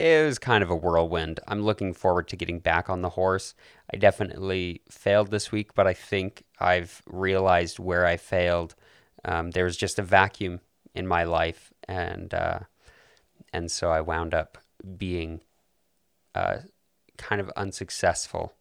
it 0.00 0.24
was 0.24 0.38
kind 0.38 0.62
of 0.62 0.70
a 0.70 0.76
whirlwind. 0.76 1.40
I'm 1.46 1.62
looking 1.62 1.92
forward 1.92 2.28
to 2.28 2.36
getting 2.36 2.58
back 2.58 2.88
on 2.88 3.02
the 3.02 3.10
horse. 3.10 3.54
I 3.92 3.98
definitely 3.98 4.80
failed 4.90 5.30
this 5.30 5.52
week, 5.52 5.74
but 5.74 5.86
I 5.86 5.92
think 5.92 6.44
I've 6.58 7.02
realized 7.06 7.78
where 7.78 8.06
I 8.06 8.16
failed. 8.16 8.74
Um, 9.24 9.50
there 9.50 9.64
was 9.64 9.76
just 9.76 9.98
a 9.98 10.02
vacuum 10.02 10.60
in 10.94 11.06
my 11.06 11.24
life, 11.24 11.72
and 11.86 12.32
uh, 12.32 12.60
and 13.52 13.70
so 13.70 13.90
I 13.90 14.00
wound 14.00 14.32
up 14.32 14.58
being 14.96 15.42
uh, 16.34 16.58
kind 17.18 17.40
of 17.40 17.50
unsuccessful 17.50 18.54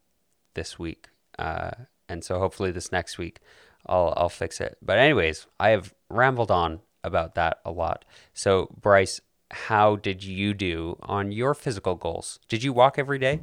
this 0.56 0.78
week. 0.78 1.08
Uh, 1.38 1.72
and 2.10 2.24
so 2.24 2.40
hopefully 2.40 2.72
this 2.72 2.92
next 2.92 3.18
week 3.18 3.40
I'll 3.86 4.14
I'll 4.18 4.30
fix 4.30 4.60
it. 4.60 4.78
But 4.82 4.98
anyways, 4.98 5.48
I 5.60 5.70
have 5.70 5.94
rambled 6.10 6.52
on 6.52 6.82
about 7.04 7.36
that 7.36 7.60
a 7.64 7.72
lot. 7.72 8.04
So 8.34 8.68
Bryce, 8.82 9.22
how 9.52 9.96
did 9.96 10.24
you 10.24 10.54
do 10.54 10.98
on 11.02 11.32
your 11.32 11.54
physical 11.54 11.96
goals? 11.96 12.40
Did 12.48 12.64
you 12.64 12.74
walk 12.74 12.98
every 13.00 13.20
day? 13.20 13.42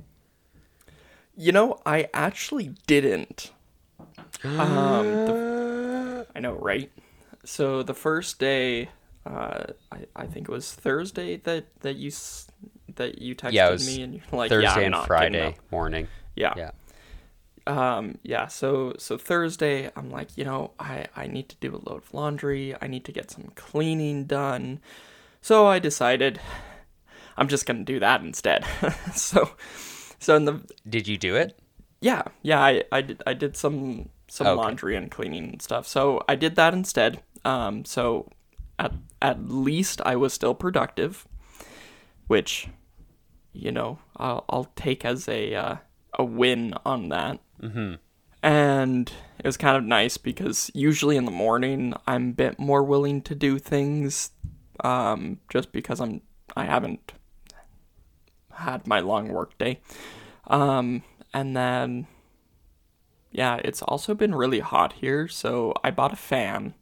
You 1.36 1.52
know, 1.52 1.78
I 1.84 2.08
actually 2.14 2.74
didn't. 2.86 3.52
Um, 4.58 5.20
the, 5.24 6.26
I 6.34 6.40
know, 6.40 6.54
right? 6.54 6.90
So 7.44 7.82
the 7.82 7.94
first 7.94 8.38
day, 8.38 8.90
uh, 9.24 9.64
I, 9.92 10.06
I 10.14 10.26
think 10.26 10.48
it 10.48 10.52
was 10.52 10.72
Thursday 10.72 11.36
that 11.38 11.66
that 11.80 11.96
you 11.96 12.10
that 12.96 13.20
you 13.20 13.34
texted 13.34 13.52
Yeah, 13.52 13.76
me 13.78 14.02
and 14.02 14.14
you're 14.14 14.24
like, 14.32 14.50
Thursday 14.50 14.62
yeah, 14.62 14.74
I'm 14.74 14.86
and 14.86 14.96
Friday 14.96 15.56
morning. 15.70 16.08
Yeah. 16.36 16.56
Yeah. 16.56 16.70
Um, 17.66 18.18
yeah, 18.22 18.46
so 18.46 18.94
so 18.98 19.18
Thursday, 19.18 19.90
I'm 19.96 20.10
like, 20.10 20.36
you 20.36 20.44
know, 20.44 20.70
I 20.78 21.06
I 21.16 21.26
need 21.26 21.48
to 21.48 21.56
do 21.56 21.74
a 21.74 21.82
load 21.88 22.02
of 22.04 22.14
laundry. 22.14 22.76
I 22.80 22.86
need 22.86 23.04
to 23.06 23.12
get 23.12 23.30
some 23.30 23.50
cleaning 23.56 24.24
done. 24.24 24.80
So 25.46 25.68
I 25.68 25.78
decided 25.78 26.40
I'm 27.36 27.46
just 27.46 27.66
gonna 27.66 27.84
do 27.84 28.00
that 28.00 28.20
instead. 28.20 28.64
so 29.14 29.48
so 30.18 30.34
in 30.34 30.44
the 30.44 30.60
Did 30.88 31.06
you 31.06 31.16
do 31.16 31.36
it? 31.36 31.56
yeah 32.00 32.22
yeah 32.42 32.60
I 32.60 32.82
I 32.90 33.00
did 33.00 33.22
I 33.28 33.32
did 33.32 33.56
some 33.56 34.08
some 34.26 34.48
Okay. 34.48 34.56
laundry 34.56 34.96
and 34.96 35.08
cleaning 35.08 35.50
and 35.50 35.62
stuff. 35.62 35.86
So 35.86 36.20
I 36.28 36.34
did 36.34 36.56
that 36.56 36.74
instead. 36.74 37.22
Um, 37.44 37.84
so 37.84 38.28
at 38.80 38.92
at 39.22 39.48
least 39.48 40.00
I 40.04 40.16
was 40.16 40.32
still 40.32 40.52
productive, 40.52 41.28
which 42.26 42.66
you 43.52 43.70
know 43.70 44.00
I'll 44.16 44.44
I'll 44.48 44.72
take 44.74 45.04
as 45.04 45.28
a 45.28 45.54
uh, 45.54 45.76
a 46.14 46.24
win 46.24 46.74
on 46.84 47.08
that. 47.10 47.38
Mm-hmm. 47.62 47.94
And 48.42 49.12
it 49.38 49.46
was 49.46 49.56
kind 49.56 49.76
of 49.76 49.84
nice 49.84 50.16
because 50.16 50.72
usually 50.74 51.16
in 51.16 51.24
the 51.24 51.30
morning 51.30 51.94
I'm 52.04 52.30
a 52.30 52.32
bit 52.32 52.58
more 52.58 52.82
willing 52.82 53.22
to 53.22 53.34
do 53.36 53.60
things 53.60 54.30
um, 54.80 55.40
just 55.48 55.72
because 55.72 56.00
I'm 56.00 56.22
I 56.56 56.64
haven't 56.64 57.12
had 58.52 58.86
my 58.86 59.00
long 59.00 59.28
work 59.28 59.56
day. 59.58 59.80
Um, 60.46 61.02
and 61.34 61.56
then 61.56 62.06
yeah, 63.30 63.60
it's 63.62 63.82
also 63.82 64.14
been 64.14 64.34
really 64.34 64.60
hot 64.60 64.94
here, 64.94 65.28
so 65.28 65.74
I 65.84 65.90
bought 65.90 66.12
a 66.12 66.16
fan 66.16 66.74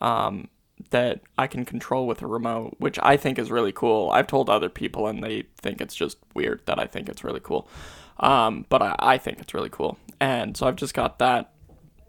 um, 0.00 0.48
that 0.90 1.20
I 1.38 1.46
can 1.46 1.64
control 1.64 2.06
with 2.06 2.20
a 2.22 2.26
remote, 2.26 2.74
which 2.78 2.98
I 3.02 3.16
think 3.16 3.38
is 3.38 3.50
really 3.50 3.72
cool. 3.72 4.10
I've 4.12 4.26
told 4.26 4.50
other 4.50 4.68
people 4.68 5.06
and 5.06 5.22
they 5.22 5.44
think 5.56 5.80
it's 5.80 5.94
just 5.94 6.18
weird 6.34 6.60
that 6.66 6.78
I 6.78 6.86
think 6.86 7.08
it's 7.08 7.24
really 7.24 7.40
cool. 7.40 7.68
Um, 8.20 8.66
but 8.68 8.82
I, 8.82 8.96
I 8.98 9.18
think 9.18 9.40
it's 9.40 9.54
really 9.54 9.70
cool. 9.70 9.96
And 10.20 10.56
so 10.56 10.66
I've 10.66 10.76
just 10.76 10.94
got 10.94 11.18
that 11.20 11.52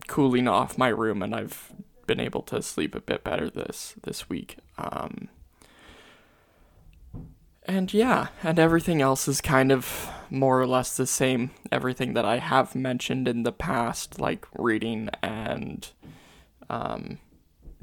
cooling 0.07 0.47
off 0.47 0.77
my 0.77 0.89
room 0.89 1.21
and 1.21 1.33
I've 1.33 1.71
been 2.07 2.19
able 2.19 2.41
to 2.43 2.61
sleep 2.61 2.95
a 2.95 3.01
bit 3.01 3.23
better 3.23 3.49
this 3.49 3.95
this 4.03 4.29
week. 4.29 4.57
Um, 4.77 5.29
and 7.65 7.93
yeah, 7.93 8.27
and 8.43 8.59
everything 8.59 9.01
else 9.01 9.27
is 9.27 9.39
kind 9.39 9.71
of 9.71 10.09
more 10.29 10.59
or 10.59 10.67
less 10.67 10.97
the 10.97 11.07
same. 11.07 11.51
Everything 11.71 12.13
that 12.13 12.25
I 12.25 12.39
have 12.39 12.75
mentioned 12.75 13.27
in 13.27 13.43
the 13.43 13.53
past, 13.53 14.19
like 14.19 14.45
reading 14.57 15.09
and 15.21 15.87
um, 16.69 17.19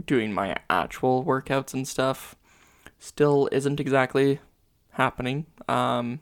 doing 0.04 0.32
my 0.32 0.56
actual 0.68 1.24
workouts 1.24 1.72
and 1.72 1.88
stuff, 1.88 2.36
still 2.98 3.48
isn't 3.52 3.80
exactly 3.80 4.40
happening. 4.92 5.46
Um, 5.68 6.20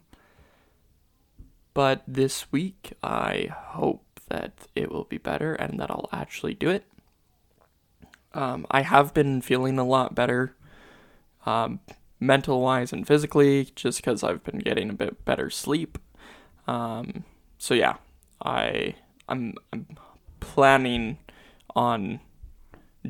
but 1.75 2.02
this 2.07 2.50
week, 2.52 2.93
I 3.02 3.49
hope 3.52 4.21
that 4.28 4.67
it 4.75 4.90
will 4.90 5.05
be 5.05 5.19
better 5.19 5.55
and 5.55 5.81
that 5.81 5.90
I'll 5.90 6.09
actually 6.12 6.55
do 6.55 6.71
it. 6.71 6.85
Um, 8.35 8.66
I 8.70 8.82
have 8.82 9.14
been 9.14 9.40
feeling 9.40 9.78
a 9.78 9.85
lot 9.85 10.14
better, 10.14 10.54
um, 11.47 11.80
mental 12.20 12.61
wise 12.61 12.92
and 12.92 13.06
physically, 13.06 13.70
just 13.75 13.99
because 13.99 14.23
I've 14.23 14.44
been 14.44 14.58
getting 14.58 14.90
a 14.90 14.94
bit 14.94 15.25
better 15.25 15.50
sleep. 15.50 15.99
Um, 16.66 17.25
so 17.56 17.75
yeah, 17.75 17.97
I 18.44 18.94
I'm 19.28 19.54
I'm 19.73 19.87
planning 20.40 21.18
on 21.75 22.20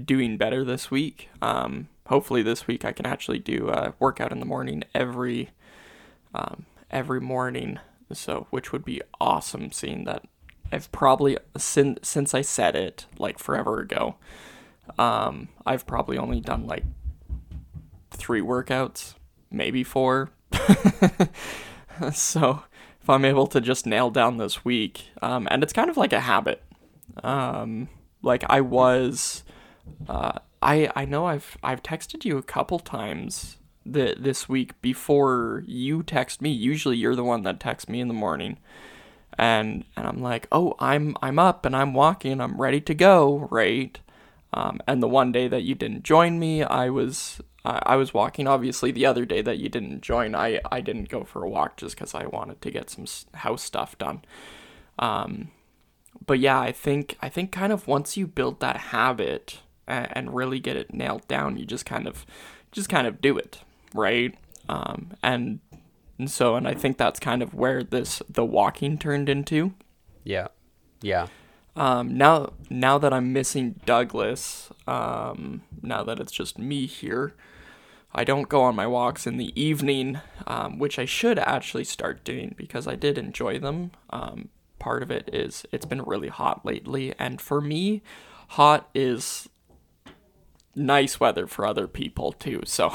doing 0.05 0.37
better 0.37 0.65
this 0.65 0.91
week. 0.91 1.29
Um, 1.43 1.89
hopefully 2.07 2.43
this 2.43 2.67
week 2.67 2.85
I 2.85 2.93
can 2.93 3.07
actually 3.07 3.39
do 3.39 3.69
a 3.69 3.95
workout 3.99 4.33
in 4.33 4.41
the 4.41 4.47
morning 4.47 4.85
every 4.95 5.51
um, 6.35 6.67
every 6.91 7.21
morning. 7.21 7.79
So 8.13 8.47
which 8.51 8.73
would 8.73 8.85
be 8.85 9.03
awesome. 9.21 9.73
Seeing 9.73 10.05
that 10.05 10.25
I've 10.73 10.91
probably 10.93 11.39
since 11.57 12.09
since 12.09 12.35
I 12.35 12.43
said 12.43 12.77
it 12.77 13.07
like 13.19 13.39
forever 13.39 13.81
ago. 13.81 14.17
Um, 14.99 15.49
I've 15.65 15.87
probably 15.87 16.19
only 16.19 16.41
done 16.41 16.67
like 16.67 16.85
three 18.11 18.41
workouts, 18.41 19.15
maybe 19.51 19.85
four. 19.85 20.31
so 22.13 22.63
if 23.01 23.09
I'm 23.09 23.25
able 23.25 23.47
to 23.49 23.61
just 23.61 23.87
nail 23.87 24.11
down 24.11 24.37
this 24.37 24.65
week, 24.65 25.07
um, 25.23 25.47
and 25.51 25.63
it's 25.63 25.73
kind 25.73 25.89
of 25.89 25.97
like 25.97 26.13
a 26.13 26.21
habit. 26.21 26.63
Um, 27.23 27.89
like 28.23 28.45
I 28.49 28.61
was, 28.61 29.45
uh, 30.09 30.39
I 30.61 30.91
I 30.95 31.05
know 31.05 31.27
I've 31.27 31.57
I've 31.63 31.83
texted 31.83 32.25
you 32.25 32.37
a 32.37 32.43
couple 32.43 32.79
times 32.79 33.59
the 33.87 34.17
this 34.19 34.49
week 34.49 34.81
before 34.83 35.63
you 35.67 36.03
text 36.03 36.43
me. 36.43 36.51
Usually 36.51 36.97
you're 36.97 37.17
the 37.17 37.25
one 37.25 37.43
that 37.43 37.61
texts 37.61 37.89
me 37.89 38.01
in 38.01 38.09
the 38.09 38.15
morning. 38.15 38.59
And 39.39 39.85
and 39.97 40.07
I'm 40.07 40.21
like, 40.21 40.49
"Oh, 40.51 40.75
I'm 40.81 41.17
I'm 41.23 41.39
up 41.39 41.65
and 41.65 41.77
I'm 41.77 41.95
walking. 41.95 42.41
I'm 42.41 42.61
ready 42.61 42.81
to 42.81 42.95
go." 42.95 43.49
Right? 43.51 43.99
Um, 44.53 44.81
and 44.87 45.03
the 45.03 45.09
one 45.09 45.33
day 45.33 45.49
that 45.49 45.63
you 45.63 45.75
didn't 45.75 46.05
join 46.05 46.39
me, 46.39 46.63
I 46.63 46.89
was 46.89 47.41
I, 47.65 47.81
I 47.85 47.97
was 47.97 48.15
walking. 48.15 48.47
Obviously, 48.47 48.91
the 48.91 49.07
other 49.07 49.25
day 49.25 49.43
that 49.43 49.59
you 49.59 49.69
didn't 49.69 50.01
join, 50.01 50.35
I 50.35 50.61
I 50.71 50.81
didn't 50.81 51.09
go 51.09 51.25
for 51.25 51.45
a 51.45 51.49
walk 51.49 51.77
just 51.77 51.97
because 51.97 52.15
I 52.15 52.27
wanted 52.27 52.63
to 52.63 52.71
get 52.71 52.91
some 52.91 53.05
house 53.35 53.63
stuff 53.63 53.97
done. 53.99 54.23
Um, 54.99 55.51
but 56.27 56.39
yeah, 56.39 56.59
I 56.59 56.73
think 56.73 57.17
I 57.21 57.29
think 57.29 57.53
kind 57.53 57.73
of 57.73 57.87
once 57.87 58.17
you 58.17 58.27
build 58.27 58.61
that 58.61 58.77
habit 58.77 59.61
and, 59.87 60.09
and 60.13 60.35
really 60.35 60.61
get 60.61 60.77
it 60.77 60.95
nailed 60.95 61.29
down, 61.29 61.57
you 61.57 61.67
just 61.67 61.85
kind 61.87 62.07
of 62.07 62.25
just 62.73 62.89
kind 62.89 63.07
of 63.07 63.21
do 63.21 63.37
it, 63.37 63.61
right? 63.95 64.35
Um, 64.69 65.13
and 65.23 65.61
and 66.19 66.31
so 66.31 66.57
and 66.57 66.67
I 66.67 66.75
think 66.75 66.97
that's 66.97 67.21
kind 67.21 67.43
of 67.43 67.55
where 67.55 67.83
this 67.83 68.23
the 68.29 68.45
walking 68.45 68.99
turned 68.99 69.29
into. 69.29 69.75
Yeah. 70.25 70.49
Yeah. 71.01 71.27
Um, 71.79 72.19
now 72.19 72.55
now 72.69 72.99
that 72.99 73.13
I'm 73.13 73.33
missing 73.33 73.81
Douglas, 73.87 74.71
um, 74.87 75.63
now 75.81 76.03
that 76.03 76.19
it's 76.19 76.33
just 76.33 76.59
me 76.59 76.87
here, 76.87 77.35
I 78.13 78.25
don't 78.25 78.49
go 78.49 78.63
on 78.63 78.75
my 78.75 78.87
walks 78.87 79.27
in 79.27 79.37
the 79.37 79.59
evening, 79.61 80.21
um, 80.47 80.79
which 80.79 80.99
I 80.99 81.05
should 81.05 81.39
actually 81.39 81.85
start 81.85 82.25
doing 82.25 82.55
because 82.57 82.89
I 82.89 82.97
did 82.97 83.17
enjoy 83.17 83.59
them. 83.61 83.93
Um, 84.11 84.49
part 84.81 85.03
of 85.05 85.11
it 85.11 85.31
is 85.33 85.65
it's 85.71 85.87
been 85.87 86.03
really 86.03 86.29
hot 86.29 86.67
lately, 86.67 87.15
and 87.19 87.41
for 87.41 87.61
me, 87.61 88.03
hot 88.49 88.89
is 88.93 89.49
nice 90.75 91.21
weather 91.21 91.47
for 91.47 91.65
other 91.65 91.87
people 91.87 92.33
too. 92.33 92.63
So 92.65 92.93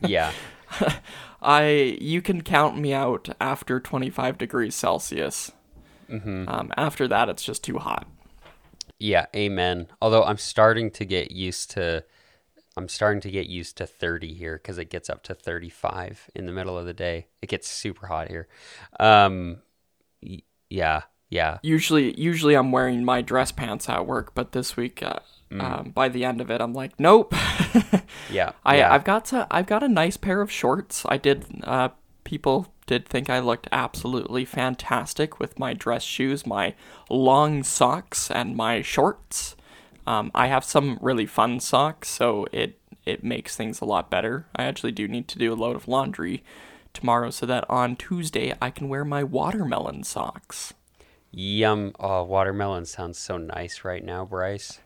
Yeah. 0.00 0.32
I 1.42 1.96
you 2.00 2.22
can 2.22 2.42
count 2.42 2.76
me 2.76 2.92
out 2.92 3.28
after 3.40 3.78
25 3.78 4.36
degrees 4.36 4.74
Celsius. 4.74 5.52
Um, 6.10 6.72
after 6.76 7.06
that, 7.08 7.28
it's 7.28 7.44
just 7.44 7.62
too 7.64 7.78
hot. 7.78 8.06
Yeah, 8.98 9.26
amen. 9.34 9.88
Although 10.02 10.24
I'm 10.24 10.36
starting 10.36 10.90
to 10.92 11.04
get 11.04 11.30
used 11.30 11.70
to 11.72 12.04
I'm 12.76 12.88
starting 12.88 13.20
to 13.22 13.30
get 13.30 13.46
used 13.46 13.76
to 13.78 13.86
30 13.86 14.34
here 14.34 14.58
cuz 14.58 14.78
it 14.78 14.90
gets 14.90 15.08
up 15.10 15.22
to 15.24 15.34
35 15.34 16.30
in 16.34 16.46
the 16.46 16.52
middle 16.52 16.76
of 16.78 16.86
the 16.86 16.92
day. 16.94 17.26
It 17.42 17.48
gets 17.48 17.68
super 17.68 18.06
hot 18.08 18.28
here. 18.28 18.46
Um 18.98 19.62
y- 20.22 20.42
yeah, 20.68 21.02
yeah. 21.30 21.58
usually 21.62 22.18
usually 22.20 22.54
I'm 22.54 22.72
wearing 22.72 23.04
my 23.04 23.22
dress 23.22 23.52
pants 23.52 23.88
at 23.88 24.06
work, 24.06 24.34
but 24.34 24.52
this 24.52 24.76
week 24.76 25.02
uh, 25.02 25.20
Mm. 25.50 25.62
um, 25.64 25.90
by 25.90 26.08
the 26.08 26.24
end 26.24 26.40
of 26.40 26.48
it 26.48 26.60
I'm 26.60 26.72
like, 26.74 26.92
nope. 27.00 27.34
Yeah. 28.30 28.52
I 28.64 28.76
yeah. 28.78 28.92
I've 28.94 29.02
got 29.04 29.24
to 29.26 29.46
I've 29.50 29.66
got 29.66 29.82
a 29.82 29.88
nice 29.88 30.16
pair 30.16 30.40
of 30.42 30.50
shorts. 30.50 31.04
I 31.08 31.16
did 31.16 31.44
uh 31.64 31.88
people 32.30 32.72
did 32.86 33.08
think 33.08 33.28
I 33.28 33.40
looked 33.40 33.66
absolutely 33.72 34.44
fantastic 34.44 35.40
with 35.40 35.58
my 35.58 35.74
dress 35.74 36.04
shoes, 36.04 36.46
my 36.46 36.76
long 37.08 37.64
socks 37.64 38.30
and 38.30 38.54
my 38.54 38.82
shorts. 38.82 39.56
Um, 40.06 40.30
I 40.32 40.46
have 40.46 40.62
some 40.62 40.96
really 41.02 41.26
fun 41.26 41.58
socks, 41.58 42.08
so 42.08 42.46
it 42.52 42.78
it 43.04 43.24
makes 43.24 43.56
things 43.56 43.80
a 43.80 43.84
lot 43.84 44.12
better. 44.12 44.46
I 44.54 44.62
actually 44.62 44.92
do 44.92 45.08
need 45.08 45.26
to 45.26 45.40
do 45.40 45.52
a 45.52 45.56
load 45.56 45.74
of 45.74 45.88
laundry 45.88 46.44
tomorrow 46.92 47.30
so 47.30 47.46
that 47.46 47.68
on 47.68 47.96
Tuesday 47.96 48.54
I 48.62 48.70
can 48.70 48.88
wear 48.88 49.04
my 49.04 49.24
watermelon 49.24 50.04
socks. 50.04 50.72
Yum. 51.32 51.92
Oh, 51.98 52.22
watermelon 52.22 52.86
sounds 52.86 53.18
so 53.18 53.38
nice 53.38 53.82
right 53.82 54.04
now, 54.04 54.24
Bryce. 54.24 54.78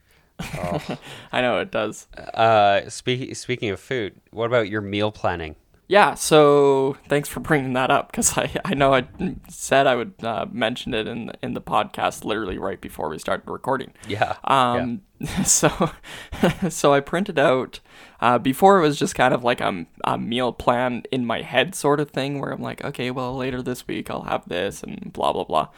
I 0.40 1.42
know 1.42 1.58
it 1.58 1.70
does. 1.70 2.08
Uh 2.34 2.90
speaking 2.90 3.32
speaking 3.36 3.70
of 3.70 3.78
food, 3.78 4.20
what 4.32 4.46
about 4.46 4.68
your 4.68 4.80
meal 4.80 5.12
planning? 5.12 5.54
Yeah, 5.88 6.14
so 6.14 6.98
thanks 7.08 7.30
for 7.30 7.40
bringing 7.40 7.72
that 7.72 7.90
up 7.90 8.12
because 8.12 8.36
I, 8.36 8.54
I 8.62 8.74
know 8.74 8.92
I 8.92 9.08
said 9.48 9.86
I 9.86 9.96
would 9.96 10.22
uh, 10.22 10.44
mention 10.52 10.92
it 10.92 11.08
in 11.08 11.26
the, 11.26 11.34
in 11.42 11.54
the 11.54 11.62
podcast 11.62 12.24
literally 12.24 12.58
right 12.58 12.78
before 12.78 13.08
we 13.08 13.18
started 13.18 13.50
recording. 13.50 13.94
Yeah. 14.06 14.36
Um, 14.44 15.00
so 15.44 15.90
so 16.68 16.92
I 16.92 17.00
printed 17.00 17.38
out 17.38 17.80
uh, 18.20 18.38
before 18.38 18.78
it 18.78 18.82
was 18.82 18.98
just 18.98 19.14
kind 19.14 19.32
of 19.32 19.44
like 19.44 19.62
a, 19.62 19.86
a 20.04 20.18
meal 20.18 20.52
plan 20.52 21.04
in 21.10 21.24
my 21.24 21.40
head 21.40 21.74
sort 21.74 22.00
of 22.00 22.10
thing 22.10 22.38
where 22.38 22.52
I'm 22.52 22.62
like, 22.62 22.84
okay, 22.84 23.10
well 23.10 23.34
later 23.34 23.62
this 23.62 23.88
week 23.88 24.10
I'll 24.10 24.24
have 24.24 24.46
this 24.46 24.82
and 24.82 25.10
blah 25.10 25.32
blah 25.32 25.44
blah. 25.44 25.68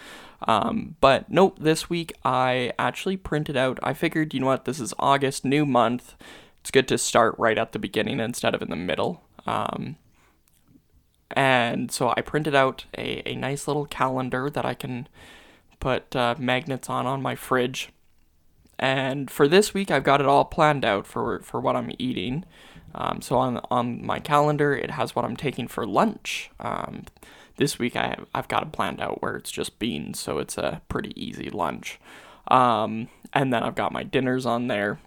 Um, 0.49 0.97
but 1.01 1.31
nope, 1.31 1.59
this 1.61 1.89
week 1.89 2.15
I 2.25 2.73
actually 2.81 3.17
printed 3.17 3.57
out. 3.57 3.79
I 3.81 3.93
figured, 3.93 4.35
you 4.35 4.41
know 4.41 4.47
what, 4.47 4.65
this 4.65 4.81
is 4.81 4.93
August, 4.99 5.45
new 5.45 5.65
month. 5.65 6.17
It's 6.63 6.73
good 6.73 6.89
to 6.89 6.99
start 6.99 7.37
right 7.39 7.57
at 7.57 7.71
the 7.71 7.79
beginning 7.79 8.19
instead 8.19 8.57
of 8.57 8.63
in 8.63 8.71
the 8.71 8.77
middle. 8.77 9.23
Um, 9.47 9.97
and 11.33 11.91
so 11.91 12.13
I 12.17 12.21
printed 12.23 12.55
out 12.55 12.85
a, 12.97 13.29
a 13.29 13.37
nice 13.37 13.67
little 13.67 13.87
calendar 13.87 14.51
that 14.51 14.65
I 14.65 14.75
can 14.75 15.09
put 15.79 16.15
uh, 16.15 16.35
magnets 16.39 16.91
on 16.91 17.07
on 17.07 17.23
my 17.23 17.35
fridge. 17.35 17.91
And 18.79 19.31
for 19.31 19.47
this 19.47 19.75
week, 19.75 19.91
I've 19.91 20.05
got 20.05 20.21
it 20.21 20.27
all 20.27 20.45
planned 20.45 20.85
out 20.85 21.07
for, 21.07 21.41
for 21.41 21.61
what 21.61 21.77
I'm 21.77 21.93
eating. 21.99 22.45
Um, 22.95 23.21
so 23.21 23.37
on 23.37 23.61
on 23.71 24.05
my 24.05 24.19
calendar, 24.19 24.75
it 24.75 24.93
has 24.93 25.15
what 25.15 25.25
I'm 25.25 25.37
taking 25.37 25.69
for 25.69 25.87
lunch. 25.87 26.51
Um, 26.59 27.05
this 27.57 27.79
week, 27.79 27.95
I 27.95 28.09
have, 28.09 28.27
I've 28.35 28.49
got 28.49 28.63
it 28.63 28.73
planned 28.73 29.01
out 29.01 29.23
where 29.23 29.37
it's 29.37 29.51
just 29.51 29.79
beans, 29.79 30.19
so 30.19 30.39
it's 30.39 30.57
a 30.59 30.81
pretty 30.89 31.13
easy 31.15 31.51
lunch. 31.51 32.01
Um, 32.49 33.09
and 33.33 33.53
then 33.53 33.63
I've 33.63 33.75
got 33.75 33.93
my 33.93 34.03
dinners 34.03 34.47
on 34.47 34.67
there 34.67 34.99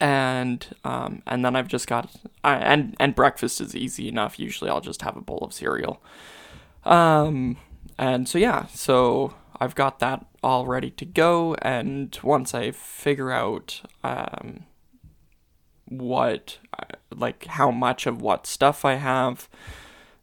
and 0.00 0.66
um, 0.84 1.22
and 1.26 1.44
then 1.44 1.56
I've 1.56 1.68
just 1.68 1.86
got 1.86 2.10
uh, 2.44 2.58
and 2.60 2.96
and 3.00 3.14
breakfast 3.14 3.60
is 3.60 3.74
easy 3.74 4.08
enough. 4.08 4.38
Usually, 4.38 4.70
I'll 4.70 4.80
just 4.80 5.02
have 5.02 5.16
a 5.16 5.20
bowl 5.20 5.38
of 5.38 5.52
cereal. 5.52 6.02
Um, 6.84 7.56
and 7.98 8.28
so 8.28 8.38
yeah, 8.38 8.66
so 8.66 9.34
I've 9.60 9.74
got 9.74 9.98
that 10.00 10.26
all 10.42 10.66
ready 10.66 10.90
to 10.90 11.04
go. 11.04 11.54
And 11.62 12.16
once 12.22 12.54
I 12.54 12.70
figure 12.70 13.32
out 13.32 13.82
um, 14.04 14.64
what 15.88 16.58
uh, 16.78 16.96
like 17.14 17.46
how 17.46 17.70
much 17.70 18.06
of 18.06 18.20
what 18.20 18.46
stuff 18.46 18.84
I 18.84 18.94
have, 18.94 19.48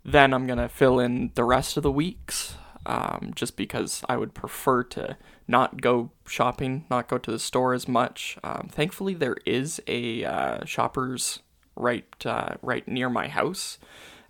then 0.06 0.34
I'm 0.34 0.46
gonna 0.48 0.70
fill 0.70 1.00
in 1.00 1.32
the 1.36 1.44
rest 1.44 1.78
of 1.78 1.84
the 1.84 1.92
weeks. 1.92 2.56
Um, 2.86 3.32
just 3.36 3.56
because 3.56 4.04
I 4.10 4.18
would 4.18 4.34
prefer 4.34 4.84
to 4.84 5.18
not 5.48 5.82
go 5.82 6.12
shopping, 6.28 6.86
not 6.90 7.08
go 7.08 7.18
to 7.18 7.32
the 7.32 7.40
store 7.40 7.74
as 7.74 7.88
much. 7.88 8.38
Um, 8.44 8.68
thankfully, 8.72 9.14
there 9.14 9.38
is 9.46 9.82
a 9.88 10.26
uh, 10.26 10.66
Shoppers 10.66 11.40
right 11.76 12.06
uh, 12.26 12.56
right 12.62 12.88
near 12.88 13.10
my 13.10 13.28
house, 13.28 13.80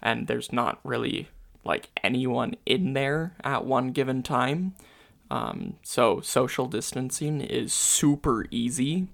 and 0.01 0.27
there's 0.27 0.53
not 0.53 0.79
really 0.83 1.29
like 1.65 1.89
anyone 2.03 2.55
in 2.65 2.93
there 2.93 3.35
at 3.43 3.65
one 3.65 3.91
given 3.91 4.21
time. 4.21 4.75
Um, 5.31 5.77
so 5.81 6.21
social 6.21 6.67
distancing 6.67 7.41
is 7.41 7.73
super 7.73 8.45
easy. 8.51 9.07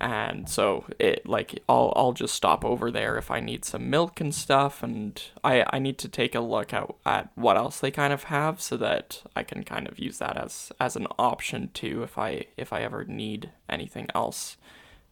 And 0.00 0.48
so 0.48 0.84
it 0.98 1.26
like 1.26 1.62
I'll 1.68 1.92
I'll 1.96 2.12
just 2.12 2.34
stop 2.34 2.64
over 2.64 2.90
there 2.90 3.16
if 3.16 3.30
I 3.30 3.40
need 3.40 3.64
some 3.64 3.90
milk 3.90 4.20
and 4.20 4.34
stuff 4.34 4.82
and 4.82 5.22
I, 5.44 5.64
I 5.70 5.78
need 5.78 5.98
to 5.98 6.08
take 6.08 6.34
a 6.34 6.40
look 6.40 6.72
at, 6.72 6.90
at 7.06 7.30
what 7.34 7.56
else 7.56 7.80
they 7.80 7.90
kind 7.90 8.12
of 8.12 8.24
have 8.24 8.60
so 8.60 8.76
that 8.78 9.22
I 9.36 9.42
can 9.42 9.62
kind 9.64 9.88
of 9.88 9.98
use 9.98 10.18
that 10.18 10.36
as 10.36 10.72
as 10.80 10.96
an 10.96 11.06
option 11.18 11.70
too 11.74 12.02
if 12.02 12.18
I 12.18 12.46
if 12.56 12.72
I 12.72 12.82
ever 12.82 13.04
need 13.04 13.50
anything 13.68 14.08
else 14.14 14.56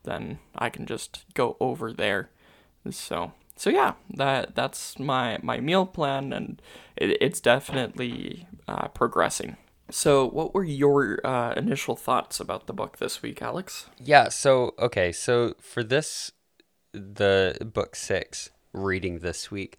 then 0.02 0.38
I 0.56 0.70
can 0.70 0.86
just 0.86 1.24
go 1.34 1.56
over 1.60 1.92
there. 1.92 2.30
So 2.90 3.32
so 3.56 3.68
yeah, 3.68 3.94
that 4.14 4.54
that's 4.54 4.98
my 4.98 5.38
my 5.42 5.60
meal 5.60 5.86
plan 5.86 6.32
and 6.32 6.62
it, 6.96 7.18
it's 7.20 7.40
definitely 7.40 8.46
uh, 8.66 8.88
progressing. 8.88 9.56
So, 9.90 10.28
what 10.28 10.54
were 10.54 10.64
your 10.64 11.24
uh, 11.24 11.52
initial 11.56 11.96
thoughts 11.96 12.40
about 12.40 12.66
the 12.66 12.72
book 12.72 12.98
this 12.98 13.22
week, 13.22 13.42
Alex? 13.42 13.88
Yeah, 13.98 14.28
so 14.28 14.74
okay, 14.78 15.12
so 15.12 15.54
for 15.60 15.82
this 15.82 16.32
the 16.92 17.56
book 17.72 17.94
6 17.94 18.50
reading 18.72 19.20
this 19.20 19.50
week, 19.50 19.76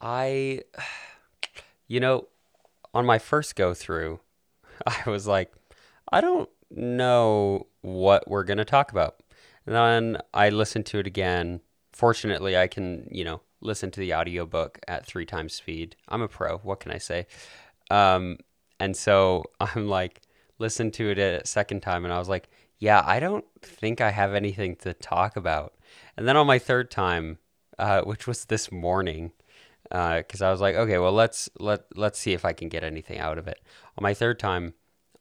I 0.00 0.60
you 1.92 2.00
know, 2.00 2.28
on 2.94 3.04
my 3.04 3.18
first 3.18 3.54
go 3.56 3.74
through, 3.74 4.20
I 4.86 5.10
was 5.10 5.26
like, 5.26 5.52
I 6.10 6.20
don't 6.20 6.48
know 6.70 7.66
what 7.82 8.28
we're 8.28 8.44
going 8.44 8.58
to 8.58 8.64
talk 8.64 8.92
about. 8.92 9.22
And 9.66 9.74
then 9.74 10.18
I 10.32 10.48
listened 10.48 10.86
to 10.86 10.98
it 10.98 11.06
again. 11.06 11.60
Fortunately, 11.92 12.56
I 12.56 12.66
can, 12.66 13.08
you 13.10 13.24
know, 13.24 13.42
listen 13.60 13.90
to 13.90 14.00
the 14.00 14.14
audiobook 14.14 14.78
at 14.88 15.06
three 15.06 15.26
times 15.26 15.52
speed. 15.52 15.96
I'm 16.08 16.22
a 16.22 16.28
pro. 16.28 16.58
What 16.58 16.80
can 16.80 16.90
I 16.90 16.98
say? 16.98 17.26
Um, 17.90 18.38
and 18.82 18.96
so 18.96 19.44
I'm 19.60 19.88
like, 19.88 20.20
listened 20.58 20.94
to 20.94 21.10
it 21.10 21.18
a 21.18 21.46
second 21.46 21.80
time, 21.80 22.04
and 22.04 22.12
I 22.12 22.18
was 22.18 22.28
like, 22.28 22.48
yeah, 22.78 23.02
I 23.06 23.20
don't 23.20 23.44
think 23.60 24.00
I 24.00 24.10
have 24.10 24.34
anything 24.34 24.74
to 24.76 24.92
talk 24.92 25.36
about. 25.36 25.74
And 26.16 26.26
then 26.26 26.36
on 26.36 26.48
my 26.48 26.58
third 26.58 26.90
time, 26.90 27.38
uh, 27.78 28.02
which 28.02 28.26
was 28.26 28.46
this 28.46 28.72
morning, 28.72 29.30
because 29.84 30.42
I 30.42 30.50
was 30.50 30.60
like, 30.60 30.74
okay, 30.74 30.98
well 30.98 31.12
let's 31.12 31.48
let 31.58 31.84
let's 31.94 32.18
see 32.18 32.32
if 32.32 32.44
I 32.44 32.52
can 32.52 32.68
get 32.68 32.82
anything 32.82 33.18
out 33.18 33.38
of 33.38 33.46
it. 33.46 33.60
On 33.96 34.02
my 34.02 34.14
third 34.14 34.38
time, 34.40 34.74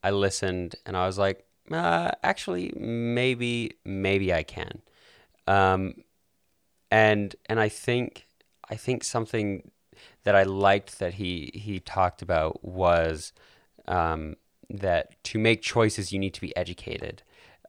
I 0.03 0.11
listened 0.11 0.75
and 0.85 0.97
I 0.97 1.05
was 1.05 1.17
like, 1.17 1.45
uh, 1.71 2.11
actually, 2.23 2.73
maybe 2.75 3.73
maybe 3.85 4.33
I 4.33 4.43
can. 4.43 4.81
Um, 5.47 6.03
and 6.89 7.35
and 7.47 7.59
I 7.59 7.69
think 7.69 8.27
I 8.69 8.75
think 8.75 9.03
something 9.03 9.71
that 10.23 10.35
I 10.35 10.43
liked 10.43 10.99
that 10.99 11.15
he 11.15 11.51
he 11.53 11.79
talked 11.79 12.21
about 12.21 12.63
was 12.63 13.33
um, 13.91 14.37
that 14.69 15.21
to 15.25 15.37
make 15.37 15.61
choices 15.61 16.11
you 16.11 16.17
need 16.17 16.33
to 16.33 16.41
be 16.41 16.55
educated. 16.55 17.21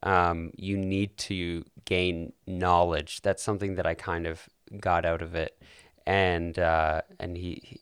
Um, 0.04 0.52
you 0.56 0.76
need 0.78 1.16
to 1.18 1.64
gain 1.85 2.32
knowledge. 2.46 3.20
That's 3.22 3.42
something 3.42 3.74
that 3.74 3.87
I 3.87 3.94
kind 3.94 4.26
of 4.26 4.48
got 4.80 5.04
out 5.04 5.20
of 5.20 5.35
it, 5.35 5.61
and 6.06 6.58
uh, 6.58 7.02
and 7.20 7.37
he, 7.37 7.61
he 7.62 7.80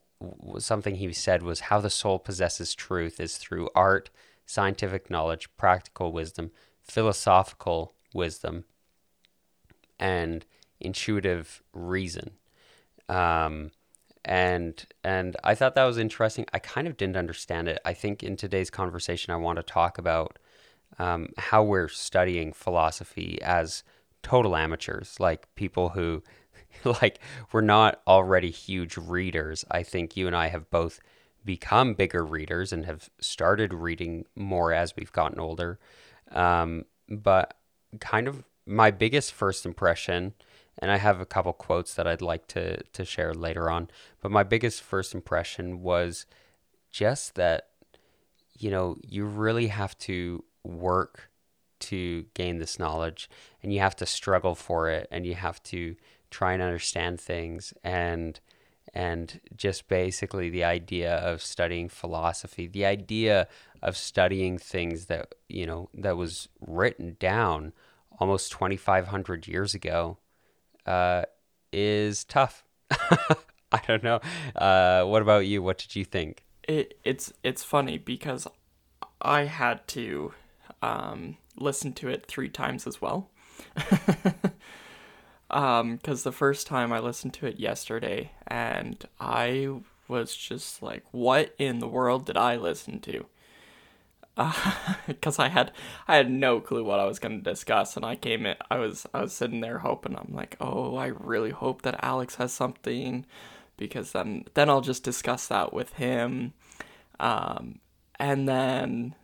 something 0.59 0.96
he 0.96 1.12
said 1.12 1.42
was 1.42 1.61
how 1.61 1.81
the 1.81 1.90
soul 1.90 2.18
possesses 2.18 2.74
truth 2.74 3.20
is 3.20 3.37
through 3.37 3.68
art, 3.74 4.11
scientific 4.44 5.11
knowledge, 5.11 5.48
practical 5.57 6.12
wisdom, 6.12 6.50
philosophical 6.83 7.94
wisdom, 8.12 8.64
and 9.98 10.44
intuitive 10.79 11.62
reason. 11.72 12.33
Um, 13.09 13.70
and 14.24 14.85
and 15.02 15.37
I 15.44 15.54
thought 15.54 15.74
that 15.74 15.85
was 15.85 15.98
interesting. 15.98 16.46
I 16.52 16.59
kind 16.59 16.87
of 16.87 16.96
didn't 16.96 17.16
understand 17.16 17.68
it. 17.68 17.80
I 17.85 17.94
think 17.94 18.22
in 18.22 18.37
today's 18.37 18.70
conversation, 18.70 19.33
I 19.33 19.37
want 19.37 19.56
to 19.56 19.62
talk 19.62 19.98
about 19.98 20.38
um, 20.98 21.30
how 21.38 21.62
we're 21.62 21.88
studying 21.88 22.52
philosophy 22.52 23.38
as 23.42 23.83
total 24.22 24.56
amateurs, 24.56 25.16
like 25.18 25.52
people 25.54 25.90
who, 25.90 26.22
like, 26.85 27.20
we're 27.52 27.61
not 27.62 28.02
already 28.06 28.50
huge 28.50 28.96
readers. 28.96 29.64
I 29.70 29.83
think 29.83 30.16
you 30.16 30.26
and 30.26 30.37
I 30.37 30.48
have 30.48 30.70
both 30.70 31.00
become 31.44 31.94
bigger 31.94 32.24
readers 32.24 32.72
and 32.72 32.85
have 32.85 33.09
started 33.20 33.72
reading 33.72 34.26
more 34.37 34.74
as 34.74 34.94
we've 34.94 35.12
gotten 35.12 35.40
older. 35.40 35.78
Um, 36.33 36.85
but 37.09 37.54
kind 37.98 38.28
of 38.28 38.44
my 38.66 38.90
biggest 38.90 39.33
first 39.33 39.64
impression 39.64 40.35
and 40.78 40.90
I 40.90 40.96
have 40.96 41.20
a 41.20 41.26
couple 41.26 41.52
quotes 41.52 41.94
that 41.94 42.06
I'd 42.06 42.22
like 42.22 42.46
to 42.48 42.83
to 42.83 43.04
share 43.04 43.35
later 43.35 43.70
on. 43.70 43.88
But 44.20 44.30
my 44.30 44.42
biggest 44.42 44.83
first 44.83 45.14
impression 45.14 45.83
was 45.83 46.26
just 46.90 47.35
that 47.35 47.68
you 48.59 48.70
know 48.70 48.96
you 49.06 49.24
really 49.24 49.68
have 49.68 49.96
to 49.98 50.44
work 50.64 51.30
to 51.80 52.26
gain 52.35 52.59
this 52.59 52.78
knowledge, 52.78 53.28
and 53.62 53.72
you 53.72 53.80
have 53.80 53.96
to 53.96 54.06
struggle 54.06 54.54
for 54.54 54.88
it, 54.90 55.09
and 55.11 55.26
you 55.26 55.35
have 55.35 55.62
to 55.64 55.96
try 56.30 56.52
and 56.52 56.62
understand 56.62 57.20
things 57.20 57.74
and 57.83 58.40
and 58.92 59.40
just 59.56 59.88
basically 59.88 60.50
the 60.50 60.64
idea 60.64 61.16
of 61.16 61.42
studying 61.42 61.88
philosophy 61.88 62.66
the 62.66 62.85
idea 62.85 63.46
of 63.83 63.96
studying 63.96 64.59
things 64.59 65.06
that 65.06 65.35
you 65.48 65.66
know 65.66 65.88
that 65.94 66.16
was 66.16 66.48
written 66.61 67.16
down 67.20 67.72
almost 68.18 68.52
2500 68.52 69.46
years 69.46 69.74
ago 69.74 70.18
uh, 70.90 71.22
is 71.72 72.24
tough. 72.24 72.64
I 73.72 73.81
don't 73.87 74.03
know. 74.03 74.20
Uh, 74.57 75.05
what 75.05 75.22
about 75.22 75.46
you? 75.46 75.62
What 75.62 75.79
did 75.79 75.94
you 75.94 76.05
think? 76.05 76.44
It 76.66 76.98
it's 77.05 77.33
it's 77.42 77.62
funny 77.62 77.98
because 77.98 78.46
I 79.22 79.44
had 79.44 79.87
to 79.88 80.35
um, 80.83 81.37
listen 81.57 81.92
to 81.94 82.09
it 82.09 82.26
three 82.26 82.48
times 82.48 82.87
as 82.87 83.00
well. 83.00 83.31
um, 85.50 85.96
because 85.96 86.24
the 86.24 86.33
first 86.33 86.66
time 86.66 86.92
I 86.92 86.98
listened 86.98 87.35
to 87.35 87.46
it 87.46 87.61
yesterday, 87.61 88.33
and 88.46 89.05
I 89.20 89.68
was 90.09 90.35
just 90.35 90.83
like, 90.83 91.05
"What 91.12 91.55
in 91.59 91.79
the 91.79 91.88
world 91.88 92.26
did 92.26 92.37
I 92.37 92.57
listen 92.57 92.98
to?" 93.00 93.26
because 95.07 95.38
uh, 95.38 95.43
I 95.43 95.49
had 95.49 95.73
I 96.09 96.16
had 96.16 96.31
no 96.31 96.61
clue 96.61 96.85
what 96.85 97.01
I 97.01 97.05
was 97.05 97.19
going 97.19 97.43
to 97.43 97.51
discuss, 97.51 97.97
and 97.97 98.05
I 98.05 98.16
came 98.16 98.47
in. 98.47 98.57
I 98.71 98.79
was 98.79 99.07
I 99.12 99.23
was 99.23 99.33
sitting 99.33 99.61
there 99.61 99.79
hoping. 99.79 100.16
I'm 100.16 100.35
like, 100.35 100.57
oh, 100.61 100.97
I 100.97 101.07
really 101.07 101.51
hope 101.51 101.83
that 101.83 102.03
Alex 102.03 102.37
has 102.37 102.53
something, 102.53 103.27
because 103.77 104.12
then 104.12 104.45
then 104.55 104.71
I'll 104.71 104.81
just 104.81 105.05
discuss 105.05 105.49
that 105.49 105.73
with 105.73 105.95
him. 105.95 106.55
Um, 107.19 107.81
and 108.19 108.49
then 108.49 109.14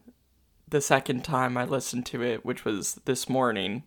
the 0.69 0.81
second 0.81 1.25
time 1.25 1.57
I 1.57 1.65
listened 1.65 2.07
to 2.07 2.23
it, 2.23 2.45
which 2.45 2.65
was 2.65 2.95
this 3.05 3.29
morning, 3.29 3.85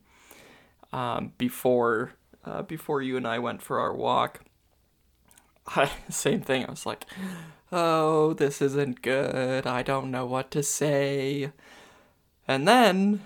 um, 0.94 1.34
before 1.38 2.14
uh, 2.46 2.62
before 2.64 3.02
you 3.02 3.18
and 3.18 3.28
I 3.28 3.40
went 3.40 3.62
for 3.62 3.80
our 3.80 3.94
walk, 3.94 4.42
I, 5.68 5.92
same 6.10 6.42
thing. 6.42 6.66
I 6.66 6.72
was 6.72 6.86
like, 6.86 7.06
oh, 7.72 8.34
this 8.34 8.62
isn't 8.62 9.02
good. 9.02 9.68
I 9.68 9.84
don't 9.84 10.12
know 10.12 10.26
what 10.26 10.52
to 10.52 10.64
say. 10.64 11.52
And 12.48 12.68
then 12.68 13.22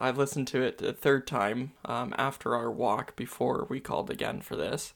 I 0.00 0.10
listened 0.10 0.48
to 0.48 0.62
it 0.62 0.80
a 0.82 0.92
third 0.92 1.26
time 1.26 1.72
um, 1.84 2.14
after 2.16 2.54
our 2.54 2.70
walk 2.70 3.16
before 3.16 3.66
we 3.68 3.80
called 3.80 4.10
again 4.10 4.40
for 4.40 4.56
this. 4.56 4.94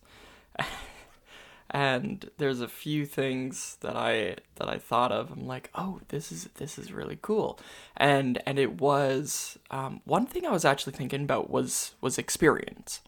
and 1.71 2.31
there's 2.37 2.61
a 2.61 2.69
few 2.69 3.07
things 3.07 3.79
that 3.81 3.97
I 3.97 4.37
that 4.57 4.69
I 4.69 4.79
thought 4.79 5.11
of. 5.11 5.33
I'm 5.33 5.47
like, 5.47 5.71
oh, 5.75 6.01
this 6.09 6.31
is 6.31 6.49
this 6.57 6.79
is 6.79 6.93
really 6.93 7.19
cool, 7.21 7.59
and 7.97 8.41
and 8.47 8.59
it 8.59 8.81
was 8.81 9.59
um, 9.71 10.03
one 10.05 10.27
thing 10.27 10.47
I 10.47 10.51
was 10.51 10.65
actually 10.65 10.93
thinking 10.93 11.23
about 11.23 11.51
was 11.51 11.95
was 12.01 12.19
experience. 12.19 13.01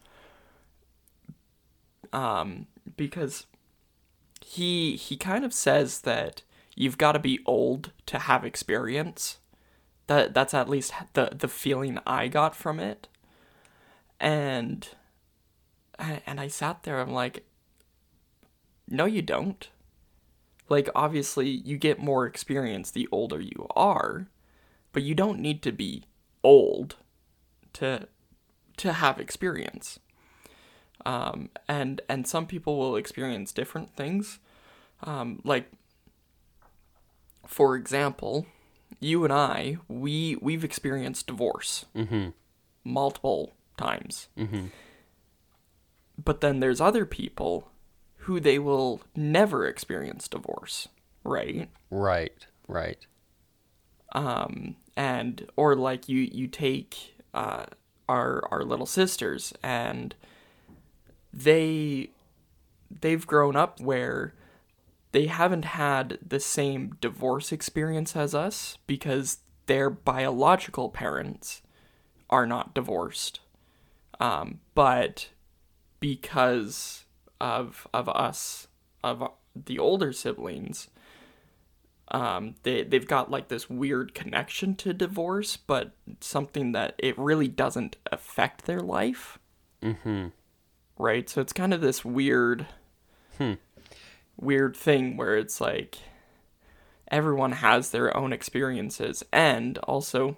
Um, 2.11 2.67
because 2.97 3.45
he 4.47 4.95
he 4.95 5.17
kind 5.17 5.43
of 5.43 5.55
says 5.55 6.01
that 6.01 6.43
you've 6.75 6.99
got 6.99 7.13
to 7.13 7.19
be 7.19 7.39
old 7.47 7.91
to 8.05 8.19
have 8.19 8.45
experience. 8.45 9.39
That 10.05 10.35
that's 10.35 10.53
at 10.53 10.69
least 10.69 10.93
the 11.13 11.31
the 11.35 11.47
feeling 11.47 11.97
I 12.05 12.27
got 12.27 12.55
from 12.55 12.79
it. 12.79 13.07
And 14.19 14.87
and 15.97 16.39
I 16.39 16.47
sat 16.47 16.83
there 16.83 17.01
I'm 17.01 17.11
like 17.11 17.43
no 18.87 19.05
you 19.05 19.23
don't. 19.23 19.67
Like 20.69 20.89
obviously 20.93 21.49
you 21.49 21.79
get 21.79 21.97
more 21.97 22.27
experience 22.27 22.91
the 22.91 23.07
older 23.11 23.41
you 23.41 23.65
are, 23.75 24.27
but 24.93 25.01
you 25.01 25.15
don't 25.15 25.39
need 25.39 25.63
to 25.63 25.71
be 25.71 26.03
old 26.43 26.97
to 27.73 28.07
to 28.77 28.93
have 28.93 29.19
experience 29.19 29.99
um, 31.05 31.49
and 31.67 32.01
and 32.09 32.27
some 32.27 32.45
people 32.47 32.77
will 32.77 32.95
experience 32.95 33.51
different 33.51 33.95
things. 33.95 34.39
Um, 35.03 35.41
like, 35.43 35.71
for 37.45 37.75
example, 37.75 38.47
you 38.99 39.23
and 39.23 39.31
I, 39.31 39.77
we 39.87 40.35
we've 40.41 40.63
experienced 40.63 41.27
divorce 41.27 41.85
mm-hmm. 41.95 42.29
multiple 42.83 43.53
times. 43.77 44.27
Mm-hmm. 44.37 44.67
But 46.23 46.41
then 46.41 46.59
there's 46.59 46.81
other 46.81 47.05
people 47.05 47.69
who 48.19 48.39
they 48.39 48.57
will 48.57 49.01
never 49.15 49.67
experience 49.67 50.27
divorce, 50.27 50.87
right? 51.23 51.69
Right, 51.91 52.47
right. 52.67 53.05
Um, 54.13 54.77
and 54.95 55.47
or 55.55 55.75
like 55.75 56.09
you 56.09 56.21
you 56.31 56.47
take 56.47 57.15
uh, 57.33 57.65
our 58.07 58.47
our 58.49 58.63
little 58.63 58.85
sisters 58.85 59.53
and 59.61 60.15
they 61.35 62.09
they've 63.01 63.27
grown 63.27 63.55
up 63.55 63.79
where 63.81 64.33
they 65.11 65.25
haven't 65.25 65.65
had 65.65 66.17
the 66.25 66.39
same 66.39 66.97
divorce 67.01 67.51
experience 67.51 68.15
as 68.15 68.33
us 68.33 68.77
because 68.87 69.39
their 69.65 69.89
biological 69.89 70.89
parents 70.89 71.61
are 72.29 72.45
not 72.45 72.73
divorced. 72.73 73.41
Um, 74.19 74.61
but 74.73 75.29
because 75.99 77.03
of 77.41 77.87
of 77.93 78.07
us 78.09 78.67
of 79.03 79.31
the 79.55 79.77
older 79.77 80.13
siblings, 80.13 80.87
um, 82.09 82.55
they 82.63 82.83
they've 82.83 83.07
got 83.07 83.29
like 83.29 83.49
this 83.49 83.69
weird 83.69 84.13
connection 84.13 84.75
to 84.75 84.93
divorce, 84.93 85.57
but 85.57 85.91
something 86.21 86.71
that 86.71 86.95
it 86.97 87.17
really 87.17 87.49
doesn't 87.49 87.97
affect 88.11 88.65
their 88.65 88.79
life. 88.79 89.37
Mm-hmm 89.81 90.27
right? 90.97 91.29
So 91.29 91.41
it's 91.41 91.53
kind 91.53 91.73
of 91.73 91.81
this 91.81 92.05
weird, 92.05 92.67
hmm. 93.37 93.53
weird 94.37 94.75
thing 94.75 95.17
where 95.17 95.37
it's 95.37 95.59
like 95.59 95.97
everyone 97.09 97.53
has 97.53 97.91
their 97.91 98.15
own 98.15 98.33
experiences, 98.33 99.23
and 99.31 99.77
also 99.79 100.37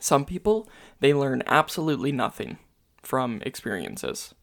some 0.00 0.24
people 0.24 0.68
they 1.00 1.14
learn 1.14 1.42
absolutely 1.46 2.12
nothing 2.12 2.58
from 3.02 3.40
experiences. 3.44 4.34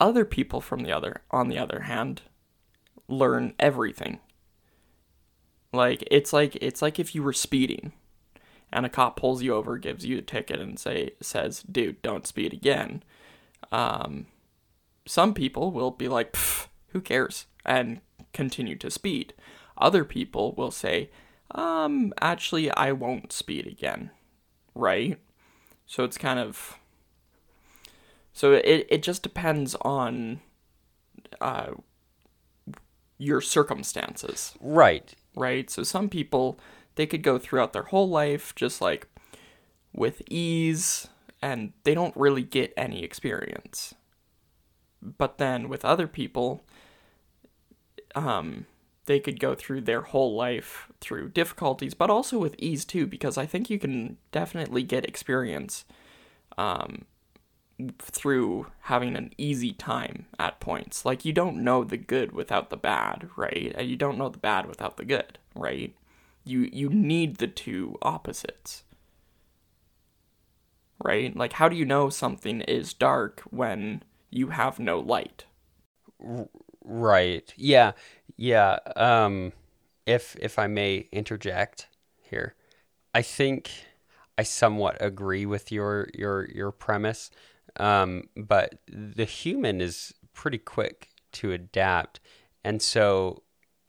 Other 0.00 0.24
people, 0.24 0.60
from 0.60 0.80
the 0.80 0.92
other, 0.92 1.22
on 1.30 1.48
the 1.48 1.58
other 1.58 1.80
hand, 1.80 2.22
learn 3.08 3.54
everything. 3.58 4.18
Like 5.72 6.04
it's 6.10 6.32
like 6.32 6.56
it's 6.60 6.82
like 6.82 6.98
if 6.98 7.14
you 7.14 7.22
were 7.22 7.32
speeding 7.32 7.92
and 8.72 8.84
a 8.84 8.88
cop 8.88 9.16
pulls 9.16 9.42
you 9.42 9.54
over, 9.54 9.78
gives 9.78 10.04
you 10.04 10.18
a 10.18 10.22
ticket, 10.22 10.60
and 10.60 10.78
say 10.78 11.12
says, 11.20 11.62
"Dude, 11.62 12.02
don't 12.02 12.26
speed 12.26 12.52
again." 12.52 13.02
Um, 13.72 14.26
some 15.06 15.34
people 15.34 15.70
will 15.70 15.90
be 15.90 16.08
like, 16.08 16.36
who 16.88 17.00
cares? 17.00 17.46
And 17.64 18.00
continue 18.32 18.76
to 18.76 18.90
speed. 18.90 19.34
Other 19.76 20.04
people 20.04 20.54
will 20.56 20.70
say, 20.70 21.10
um, 21.50 22.12
actually, 22.20 22.70
I 22.70 22.92
won't 22.92 23.32
speed 23.32 23.66
again. 23.66 24.10
Right? 24.74 25.18
So 25.86 26.04
it's 26.04 26.18
kind 26.18 26.38
of. 26.38 26.78
So 28.32 28.52
it, 28.52 28.86
it 28.90 29.02
just 29.02 29.22
depends 29.22 29.76
on 29.82 30.40
uh, 31.40 31.72
your 33.18 33.40
circumstances. 33.40 34.54
Right. 34.60 35.14
Right? 35.36 35.70
So 35.70 35.82
some 35.82 36.08
people, 36.08 36.58
they 36.96 37.06
could 37.06 37.22
go 37.22 37.38
throughout 37.38 37.72
their 37.72 37.84
whole 37.84 38.08
life 38.08 38.54
just 38.54 38.80
like 38.80 39.06
with 39.92 40.22
ease 40.28 41.08
and 41.44 41.74
they 41.82 41.92
don't 41.92 42.16
really 42.16 42.42
get 42.42 42.72
any 42.74 43.04
experience. 43.04 43.94
But 45.02 45.36
then 45.36 45.68
with 45.68 45.84
other 45.84 46.08
people, 46.08 46.64
um, 48.14 48.64
they 49.04 49.20
could 49.20 49.38
go 49.38 49.54
through 49.54 49.82
their 49.82 50.00
whole 50.00 50.34
life 50.34 50.88
through 51.02 51.28
difficulties, 51.28 51.92
but 51.92 52.08
also 52.08 52.38
with 52.38 52.54
ease 52.56 52.86
too, 52.86 53.06
because 53.06 53.36
I 53.36 53.44
think 53.44 53.68
you 53.68 53.78
can 53.78 54.16
definitely 54.32 54.82
get 54.84 55.04
experience 55.04 55.84
um, 56.56 57.04
through 57.98 58.68
having 58.84 59.14
an 59.14 59.34
easy 59.36 59.74
time 59.74 60.24
at 60.38 60.60
points. 60.60 61.04
Like 61.04 61.26
you 61.26 61.34
don't 61.34 61.62
know 61.62 61.84
the 61.84 61.98
good 61.98 62.32
without 62.32 62.70
the 62.70 62.78
bad, 62.78 63.28
right? 63.36 63.74
And 63.76 63.86
you 63.86 63.96
don't 63.96 64.16
know 64.16 64.30
the 64.30 64.38
bad 64.38 64.64
without 64.64 64.96
the 64.96 65.04
good, 65.04 65.38
right? 65.54 65.94
You 66.42 66.70
you 66.72 66.88
need 66.88 67.36
the 67.36 67.48
two 67.48 67.98
opposites. 68.00 68.84
Right? 71.02 71.36
Like 71.36 71.54
how 71.54 71.68
do 71.68 71.76
you 71.76 71.84
know 71.84 72.08
something 72.10 72.60
is 72.62 72.94
dark 72.94 73.40
when 73.50 74.02
you 74.30 74.48
have 74.48 74.78
no 74.78 74.98
light? 75.00 75.44
Right. 76.84 77.52
Yeah. 77.56 77.92
Yeah. 78.36 78.78
Um 78.96 79.52
if 80.06 80.36
if 80.40 80.58
I 80.58 80.66
may 80.66 81.08
interject 81.12 81.88
here. 82.22 82.54
I 83.14 83.22
think 83.22 83.70
I 84.38 84.42
somewhat 84.42 84.96
agree 85.00 85.46
with 85.46 85.72
your 85.72 86.08
your 86.14 86.48
your 86.50 86.72
premise. 86.72 87.30
Um, 87.76 88.24
but 88.36 88.80
the 88.88 89.24
human 89.24 89.80
is 89.80 90.14
pretty 90.32 90.58
quick 90.58 91.10
to 91.32 91.52
adapt. 91.52 92.20
And 92.64 92.80
so, 92.82 93.42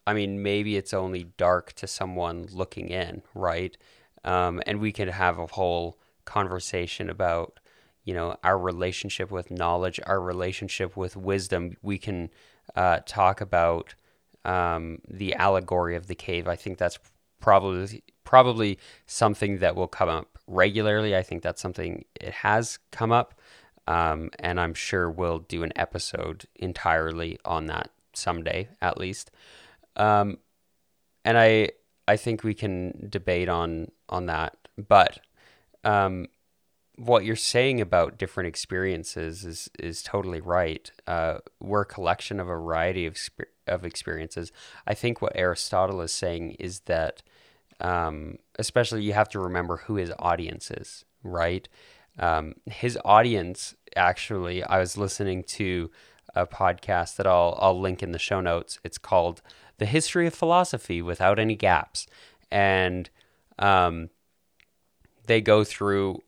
I 0.08 0.14
mean, 0.14 0.42
maybe 0.44 0.76
it's 0.78 0.94
only 0.94 1.26
dark 1.38 1.74
to 1.74 1.88
someone 1.88 2.48
looking 2.52 2.90
in, 2.90 3.22
right? 3.36 3.78
Um, 4.24 4.62
and 4.66 4.80
we 4.80 4.92
could 4.92 5.10
have 5.10 5.40
a 5.40 5.48
whole 5.48 6.00
conversation 6.26 7.10
about, 7.10 7.60
you 8.04 8.14
know, 8.14 8.38
our 8.44 8.58
relationship 8.58 9.32
with 9.32 9.52
knowledge, 9.52 10.00
our 10.06 10.20
relationship 10.20 10.98
with 10.98 11.16
wisdom. 11.16 11.78
We 11.82 11.98
can 11.98 12.30
uh, 12.76 13.00
talk 13.06 13.42
about 13.42 13.96
um, 14.44 15.00
the 15.08 15.34
allegory 15.36 15.96
of 15.96 16.08
the 16.08 16.16
cave. 16.16 16.48
I 16.48 16.56
think 16.56 16.78
that's 16.78 17.00
probably 17.40 18.04
probably 18.24 18.80
something 19.06 19.60
that 19.60 19.76
will 19.76 19.88
come 19.88 20.10
up 20.10 20.38
regularly. 20.48 21.16
I 21.16 21.24
think 21.24 21.44
that's 21.44 21.62
something 21.62 22.06
it 22.20 22.34
has 22.34 22.80
come 22.92 23.12
up. 23.12 23.40
Um, 23.88 24.32
and 24.40 24.60
I'm 24.60 24.74
sure 24.74 25.10
we'll 25.10 25.40
do 25.40 25.62
an 25.64 25.72
episode 25.76 26.46
entirely 26.56 27.38
on 27.46 27.68
that 27.68 27.92
someday, 28.14 28.70
at 28.82 28.98
least. 28.98 29.32
Um, 29.96 30.40
and 31.24 31.38
I 31.38 31.70
I 32.08 32.18
think 32.18 32.44
we 32.44 32.54
can 32.54 33.08
debate 33.10 33.50
on 33.50 33.92
on 34.10 34.28
that. 34.28 34.58
But 34.78 35.20
um, 35.86 36.28
what 36.98 37.26
you're 37.26 37.36
saying 37.36 37.82
about 37.82 38.18
different 38.18 38.48
experiences 38.48 39.46
is 39.46 39.70
is 39.80 40.02
totally 40.02 40.42
right. 40.42 40.92
Uh, 41.08 41.38
we're 41.60 41.82
a 41.82 41.86
collection 41.86 42.40
of 42.40 42.48
a 42.48 42.52
variety 42.52 43.06
of 43.06 43.18
of 43.68 43.86
experiences. 43.86 44.52
I 44.86 44.94
think 44.94 45.22
what 45.22 45.34
Aristotle 45.36 46.02
is 46.02 46.12
saying 46.12 46.52
is 46.60 46.82
that, 46.82 47.22
um, 47.80 48.38
especially 48.58 49.04
you 49.04 49.14
have 49.14 49.30
to 49.30 49.40
remember 49.40 49.78
who 49.78 49.96
his 49.96 50.12
audience 50.20 50.72
is, 50.72 51.06
right? 51.24 51.68
Um, 52.18 52.54
his 52.66 52.98
audience, 53.04 53.76
actually, 53.96 54.64
I 54.64 54.80
was 54.80 54.98
listening 54.98 55.44
to 55.44 55.92
a 56.34 56.46
podcast 56.46 57.16
that 57.16 57.28
I'll, 57.28 57.58
I'll 57.62 57.80
link 57.80 58.04
in 58.04 58.12
the 58.12 58.20
show 58.20 58.42
notes. 58.42 58.80
It's 58.84 58.98
called 58.98 59.42
The 59.78 59.86
History 59.86 60.28
of 60.28 60.34
Philosophy 60.34 61.02
Without 61.02 61.40
Any 61.40 61.56
Gaps. 61.56 62.08
And 62.52 63.10
um, 63.60 64.10
they 65.28 65.42
go 65.42 65.64
through 65.64 66.22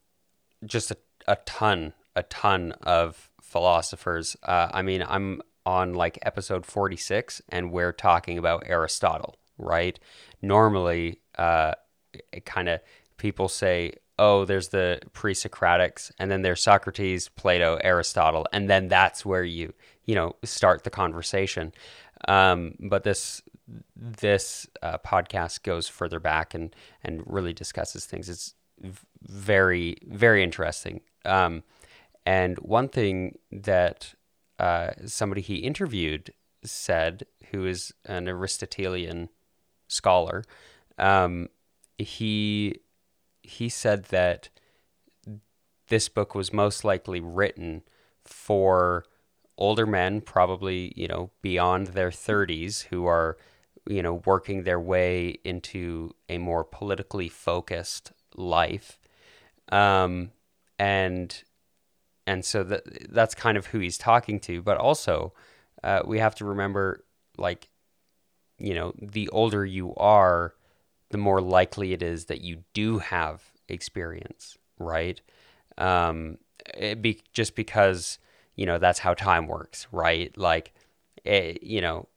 just 0.66 0.92
a, 0.92 0.98
a 1.28 1.38
ton, 1.46 1.94
a 2.16 2.24
ton 2.24 2.74
of 2.84 3.30
philosophers. 3.42 4.36
Uh, 4.44 4.70
I 4.74 4.82
mean, 4.82 5.04
I'm 5.08 5.42
on 5.66 5.94
like 5.94 6.18
episode 6.22 6.66
46 6.66 7.42
and 7.50 7.72
we're 7.72 7.92
talking 7.92 8.38
about 8.38 8.64
Aristotle, 8.66 9.36
right? 9.58 10.00
Normally, 10.42 11.20
uh, 11.38 11.74
it 12.32 12.46
kind 12.46 12.70
of 12.70 12.80
people 13.18 13.48
say, 13.48 13.94
oh, 14.20 14.46
there's 14.46 14.70
the 14.70 15.00
pre-Socratics, 15.14 16.12
and 16.20 16.32
then 16.32 16.42
there's 16.42 16.62
Socrates, 16.62 17.30
Plato, 17.30 17.78
Aristotle, 17.84 18.48
and 18.52 18.70
then 18.70 18.88
that's 18.88 19.26
where 19.26 19.44
you 19.44 19.74
you 20.06 20.16
know 20.16 20.36
start 20.44 20.84
the 20.84 20.90
conversation. 20.90 21.74
Um, 22.28 22.76
but 22.80 23.04
this 23.04 23.42
this 23.96 24.68
uh, 24.82 24.98
podcast 25.06 25.64
goes 25.64 25.88
further 25.88 26.20
back 26.20 26.54
and 26.54 26.76
and 27.04 27.22
really 27.26 27.54
discusses 27.54 28.06
things. 28.06 28.30
It's 28.30 28.54
very 29.22 29.98
very 30.08 30.44
interesting. 30.44 31.02
Um, 31.26 31.64
and 32.26 32.58
one 32.60 32.90
thing 32.90 33.38
that 33.52 34.14
uh, 34.60 34.92
somebody 35.06 35.42
he 35.42 35.58
interviewed 35.58 36.32
said, 36.64 37.26
who 37.52 37.66
is 37.66 37.94
an 38.06 38.28
Aristotelian 38.28 39.30
scholar, 39.88 40.44
um, 40.98 41.48
he 41.98 42.82
he 43.44 43.70
said 43.70 44.06
that 44.06 44.50
this 45.88 46.10
book 46.10 46.36
was 46.36 46.52
most 46.52 46.84
likely 46.84 47.22
written 47.22 47.84
for 48.26 49.06
older 49.58 49.86
men, 49.86 50.22
probably, 50.22 50.94
you 50.96 51.08
know, 51.08 51.32
beyond 51.42 51.88
their 51.88 52.10
30s, 52.10 52.84
who 52.86 53.06
are, 53.06 53.38
you 53.88 54.04
know, 54.04 54.22
working 54.26 54.64
their 54.64 54.80
way 54.80 55.38
into 55.44 56.12
a 56.28 56.38
more 56.38 56.64
politically 56.64 57.30
focused 57.30 58.12
life. 58.38 59.00
Um, 59.72 60.32
and 60.80 61.44
and 62.26 62.44
so 62.44 62.64
that 62.64 63.12
that's 63.12 63.34
kind 63.36 63.58
of 63.58 63.68
who 63.68 63.80
he's 63.80 63.98
talking 63.98 64.40
to. 64.42 64.62
But 64.62 64.78
also, 64.78 65.34
uh, 65.84 66.02
we 66.06 66.20
have 66.20 66.36
to 66.36 66.46
remember, 66.46 67.04
like, 67.38 67.70
you 68.60 68.74
know, 68.74 68.94
the 69.02 69.30
older 69.30 69.66
you 69.66 69.96
are, 69.96 70.54
the 71.10 71.18
more 71.18 71.42
likely 71.42 71.94
it 71.94 72.04
is 72.04 72.26
that 72.26 72.42
you 72.42 72.64
do 72.74 73.00
have 73.00 73.44
experience, 73.70 74.58
right? 74.80 75.22
Um, 75.78 76.38
it 76.76 77.02
be 77.02 77.22
just 77.34 77.56
because 77.56 78.20
you 78.56 78.66
know 78.66 78.78
that's 78.78 79.00
how 79.00 79.14
time 79.14 79.48
works, 79.48 79.88
right? 79.92 80.36
Like, 80.38 80.74
it, 81.24 81.64
you 81.64 81.82
know, 81.82 82.08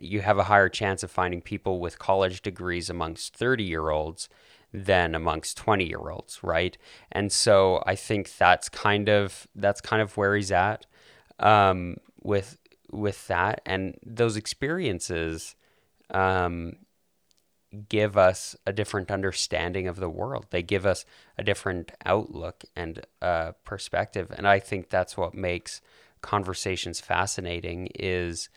you 0.00 0.20
have 0.22 0.38
a 0.38 0.44
higher 0.44 0.68
chance 0.68 1.02
of 1.02 1.10
finding 1.10 1.40
people 1.40 1.78
with 1.78 1.98
college 1.98 2.42
degrees 2.42 2.90
amongst 2.90 3.36
thirty 3.36 3.64
year 3.64 3.90
olds 3.90 4.28
than 4.72 5.14
amongst 5.14 5.56
20 5.56 5.86
year 5.86 6.10
olds 6.10 6.42
right 6.42 6.78
and 7.10 7.30
so 7.30 7.82
i 7.86 7.94
think 7.94 8.34
that's 8.36 8.68
kind 8.68 9.08
of 9.08 9.46
that's 9.54 9.80
kind 9.80 10.00
of 10.00 10.16
where 10.16 10.34
he's 10.34 10.50
at 10.52 10.86
um, 11.38 11.96
with 12.22 12.58
with 12.90 13.26
that 13.26 13.60
and 13.66 13.98
those 14.04 14.36
experiences 14.36 15.56
um, 16.10 16.76
give 17.88 18.16
us 18.16 18.54
a 18.66 18.72
different 18.72 19.10
understanding 19.10 19.88
of 19.88 19.96
the 19.96 20.08
world. 20.08 20.46
They 20.50 20.62
give 20.62 20.84
us 20.84 21.04
a 21.38 21.42
different 21.42 21.92
outlook 22.04 22.64
and 22.76 23.04
uh, 23.20 23.52
perspective, 23.64 24.30
and 24.36 24.46
I 24.46 24.58
think 24.58 24.90
that's 24.90 25.16
what 25.16 25.34
makes 25.34 25.80
conversations 26.20 27.00
fascinating. 27.00 27.88
Is 27.98 28.48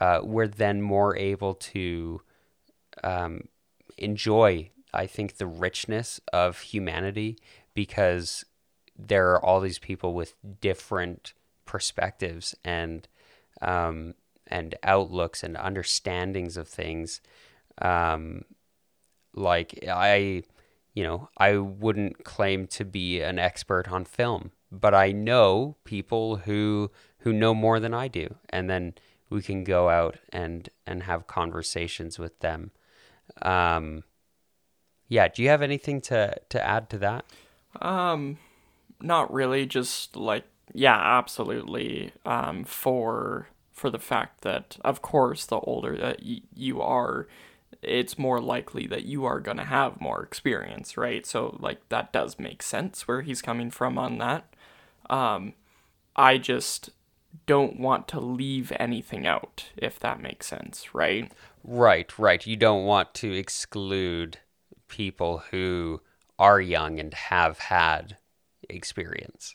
uh, 0.00 0.20
we're 0.22 0.48
then 0.48 0.82
more 0.82 1.16
able 1.16 1.54
to 1.54 2.20
um, 3.04 3.42
enjoy, 3.96 4.70
I 4.96 5.06
think, 5.06 5.36
the 5.36 5.46
richness 5.46 6.20
of 6.32 6.60
humanity 6.60 7.38
because 7.74 8.44
there 8.98 9.32
are 9.32 9.44
all 9.44 9.60
these 9.60 9.78
people 9.78 10.14
with 10.14 10.34
different 10.60 11.34
perspectives 11.64 12.54
and 12.64 13.06
um, 13.60 14.14
and 14.46 14.74
outlooks 14.82 15.42
and 15.42 15.56
understandings 15.56 16.56
of 16.56 16.68
things 16.68 17.20
um, 17.78 18.44
like 19.34 19.84
I, 19.88 20.42
you 20.94 21.02
know, 21.02 21.28
I 21.36 21.56
wouldn't 21.58 22.24
claim 22.24 22.66
to 22.68 22.84
be 22.84 23.20
an 23.20 23.38
expert 23.38 23.90
on 23.90 24.04
film, 24.04 24.52
but 24.72 24.94
I 24.94 25.12
know 25.12 25.76
people 25.84 26.36
who 26.36 26.90
who 27.18 27.32
know 27.32 27.54
more 27.54 27.80
than 27.80 27.92
I 27.92 28.08
do, 28.08 28.36
and 28.48 28.70
then 28.70 28.94
we 29.28 29.42
can 29.42 29.64
go 29.64 29.90
out 29.90 30.16
and 30.30 30.68
and 30.86 31.02
have 31.02 31.26
conversations 31.26 32.18
with 32.18 32.38
them. 32.40 32.70
Um, 33.42 34.04
yeah. 35.08 35.28
Do 35.28 35.42
you 35.42 35.48
have 35.48 35.62
anything 35.62 36.00
to 36.02 36.36
to 36.48 36.64
add 36.64 36.90
to 36.90 36.98
that? 36.98 37.24
Um, 37.80 38.38
not 39.00 39.32
really. 39.32 39.66
Just 39.66 40.16
like 40.16 40.44
yeah, 40.72 40.96
absolutely. 40.96 42.12
Um, 42.24 42.64
for 42.64 43.48
for 43.72 43.90
the 43.90 43.98
fact 43.98 44.40
that 44.40 44.78
of 44.84 45.02
course 45.02 45.46
the 45.46 45.58
older 45.60 45.96
that 45.96 46.20
y- 46.24 46.40
you 46.54 46.80
are, 46.80 47.28
it's 47.82 48.18
more 48.18 48.40
likely 48.40 48.86
that 48.86 49.04
you 49.04 49.24
are 49.24 49.40
going 49.40 49.58
to 49.58 49.64
have 49.64 50.00
more 50.00 50.22
experience, 50.22 50.96
right? 50.96 51.26
So, 51.26 51.56
like, 51.60 51.88
that 51.88 52.12
does 52.12 52.38
make 52.38 52.62
sense 52.62 53.06
where 53.06 53.22
he's 53.22 53.42
coming 53.42 53.70
from 53.70 53.98
on 53.98 54.18
that. 54.18 54.54
Um, 55.08 55.54
I 56.14 56.38
just 56.38 56.90
don't 57.44 57.78
want 57.78 58.08
to 58.08 58.20
leave 58.20 58.72
anything 58.76 59.26
out, 59.26 59.66
if 59.76 60.00
that 60.00 60.20
makes 60.20 60.46
sense, 60.46 60.94
right? 60.94 61.30
Right, 61.62 62.18
right. 62.18 62.44
You 62.46 62.56
don't 62.56 62.84
want 62.84 63.14
to 63.14 63.32
exclude 63.32 64.38
people 64.88 65.42
who 65.50 66.00
are 66.38 66.60
young 66.60 66.98
and 67.00 67.12
have 67.14 67.58
had 67.58 68.16
experience. 68.68 69.54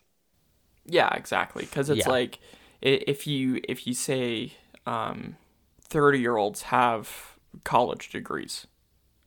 Yeah, 0.86 1.14
exactly. 1.14 1.66
Because 1.66 1.90
it's 1.90 2.06
yeah. 2.06 2.10
like 2.10 2.40
if 2.82 3.28
you 3.28 3.62
if 3.68 3.86
you 3.86 3.94
say 3.94 4.54
um, 4.86 5.36
30 5.82 6.20
year 6.20 6.38
olds 6.38 6.64
have 6.64 7.38
college 7.64 8.10
degrees 8.10 8.66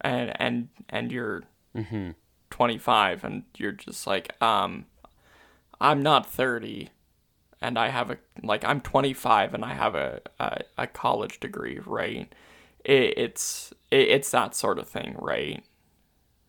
and 0.01 0.33
and 0.41 0.69
and 0.89 1.13
you're 1.13 1.45
25 2.51 3.25
and 3.25 3.43
you're 3.57 3.73
just 3.73 4.07
like 4.07 4.41
um 4.43 4.87
i'm 5.81 6.03
not 6.03 6.27
30 6.27 6.89
and 7.61 7.79
i 7.79 7.89
have 7.89 8.11
a 8.11 8.19
like 8.43 8.65
i'm 8.65 8.81
25 8.81 9.55
and 9.55 9.65
i 9.65 9.75
have 9.75 9.95
a 9.95 10.21
a, 10.39 10.61
a 10.79 10.87
college 10.87 11.41
degree 11.41 11.81
right 11.85 12.33
it, 12.85 13.15
it's 13.17 13.73
it, 13.91 14.09
it's 14.09 14.31
that 14.31 14.55
sort 14.55 14.79
of 14.79 14.89
thing 14.89 15.17
right 15.19 15.65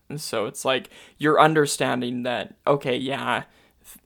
and 0.08 0.20
so 0.20 0.46
it's 0.46 0.64
like 0.64 0.90
you're 1.18 1.40
understanding 1.40 2.22
that 2.22 2.54
okay 2.66 2.96
yeah 2.96 3.44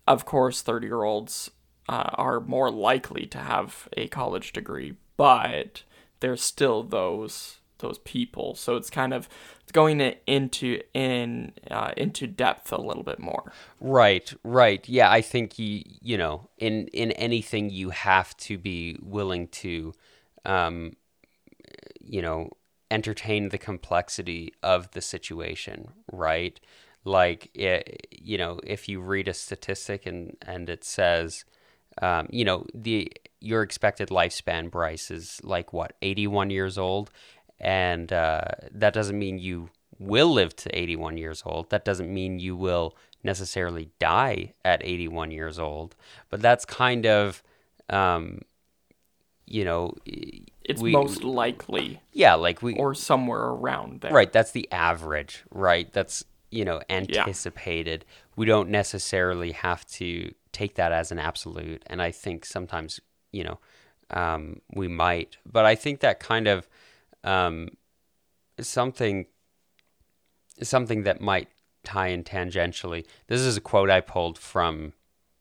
of 0.07 0.25
course 0.25 0.63
30 0.63 0.87
year 0.87 1.03
olds 1.03 1.51
uh, 1.89 2.11
are 2.15 2.41
more 2.41 2.71
likely 2.71 3.27
to 3.27 3.39
have 3.39 3.89
a 3.97 4.07
college 4.09 4.53
degree 4.53 4.95
but 5.17 5.83
there's 6.21 6.43
still 6.43 6.83
those 6.83 7.61
those 7.81 7.99
people. 7.99 8.55
So 8.55 8.77
it's 8.77 8.91
kind 8.91 9.13
of 9.13 9.29
going 9.73 10.01
into 10.27 10.81
in 10.95 11.53
uh, 11.71 11.93
into 11.97 12.27
depth 12.27 12.73
a 12.73 12.81
little 12.81 13.03
bit 13.03 13.19
more. 13.19 13.53
Right, 13.81 14.33
right. 14.45 14.87
Yeah, 14.89 15.11
I 15.11 15.21
think 15.21 15.59
you 15.59 15.83
you 16.01 16.17
know 16.17 16.49
in 16.59 16.87
in 16.89 17.13
anything 17.13 17.71
you 17.71 17.91
have 17.91 18.37
to 18.39 18.57
be 18.57 18.99
willing 19.03 19.49
to, 19.49 19.93
um, 20.45 20.97
you 22.01 22.23
know, 22.23 22.51
entertain 22.91 23.51
the 23.51 23.59
complexity 23.59 24.55
of 24.63 24.91
the 24.93 25.01
situation. 25.01 25.89
Right, 26.13 26.59
like 27.05 27.51
it, 27.55 28.07
you 28.11 28.39
know, 28.39 28.61
if 28.65 28.89
you 28.89 29.01
read 29.01 29.29
a 29.29 29.35
statistic 29.35 30.07
and 30.07 30.37
and 30.43 30.69
it 30.69 30.85
says. 30.85 31.45
Um, 32.01 32.29
you 32.31 32.45
know 32.45 32.67
the 32.73 33.13
your 33.41 33.63
expected 33.63 34.11
lifespan 34.11 34.71
Bryce 34.71 35.11
is 35.11 35.41
like 35.43 35.73
what 35.73 35.95
81 36.01 36.51
years 36.51 36.79
old 36.79 37.11
and 37.61 38.13
uh, 38.13 38.43
that 38.73 38.95
doesn't 38.95 39.19
mean 39.19 39.39
you 39.39 39.71
will 39.99 40.33
live 40.33 40.57
to 40.57 40.77
81 40.77 41.19
years 41.19 41.43
old. 41.45 41.71
That 41.71 41.85
doesn't 41.85 42.13
mean 42.13 42.39
you 42.39 42.57
will 42.57 42.97
necessarily 43.23 43.91
die 43.99 44.55
at 44.65 44.81
81 44.83 45.31
years 45.31 45.59
old. 45.59 45.95
But 46.31 46.41
that's 46.41 46.65
kind 46.65 47.07
of, 47.07 47.43
um, 47.91 48.41
you 49.47 49.65
know, 49.65 49.95
it's 50.71 50.81
we, 50.81 50.93
most 50.93 51.23
likely. 51.23 52.01
Yeah, 52.13 52.35
like 52.35 52.63
we 52.63 52.75
or 52.75 52.95
somewhere 52.95 53.41
around 53.41 54.01
there. 54.01 54.13
Right, 54.13 54.33
that's 54.33 54.53
the 54.53 54.71
average. 54.73 55.45
Right, 55.51 55.93
that's 55.93 56.25
you 56.51 56.65
know 56.65 56.81
anticipated. 56.89 58.05
Yeah. 58.07 58.15
We 58.37 58.47
don't 58.47 58.71
necessarily 58.71 59.53
have 59.53 59.87
to 59.93 60.33
take 60.53 60.77
that 60.77 60.93
as 60.93 61.13
an 61.13 61.19
absolute, 61.19 61.83
and 61.87 62.01
I 62.01 62.11
think 62.11 62.45
sometimes 62.45 63.01
you 63.33 63.45
know 63.45 63.59
um, 64.11 64.61
we 64.75 64.89
might, 64.89 65.37
but 65.45 65.65
I 65.65 65.75
think 65.75 66.01
that 66.01 66.21
kind 66.21 66.47
of 66.49 66.69
um, 67.25 67.71
something 68.61 69.27
something 70.63 71.05
that 71.05 71.21
might 71.21 71.49
tie 71.85 72.09
in 72.09 72.25
tangentially. 72.25 73.07
This 73.27 73.41
is 73.41 73.57
a 73.57 73.61
quote 73.61 73.91
I 73.91 74.01
pulled 74.01 74.39
from 74.39 74.93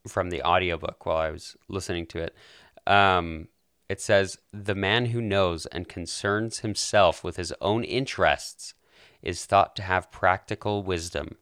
from 0.08 0.30
the 0.30 0.42
audiobook 0.44 1.06
while 1.06 1.18
I 1.18 1.30
was 1.30 1.56
listening 1.68 2.06
to 2.08 2.20
it. 2.20 2.36
Um, 2.88 3.48
it 3.90 4.00
says, 4.00 4.38
"The 4.54 4.76
man 4.76 5.08
who 5.08 5.22
knows 5.22 5.66
and 5.66 5.90
concerns 5.90 6.60
himself 6.60 7.24
with 7.24 7.36
his 7.38 7.54
own 7.60 7.84
interests 7.84 8.74
is 9.22 9.46
thought 9.46 9.76
to 9.76 9.84
have 9.84 10.12
practical 10.12 10.84
wisdom, 10.84 11.38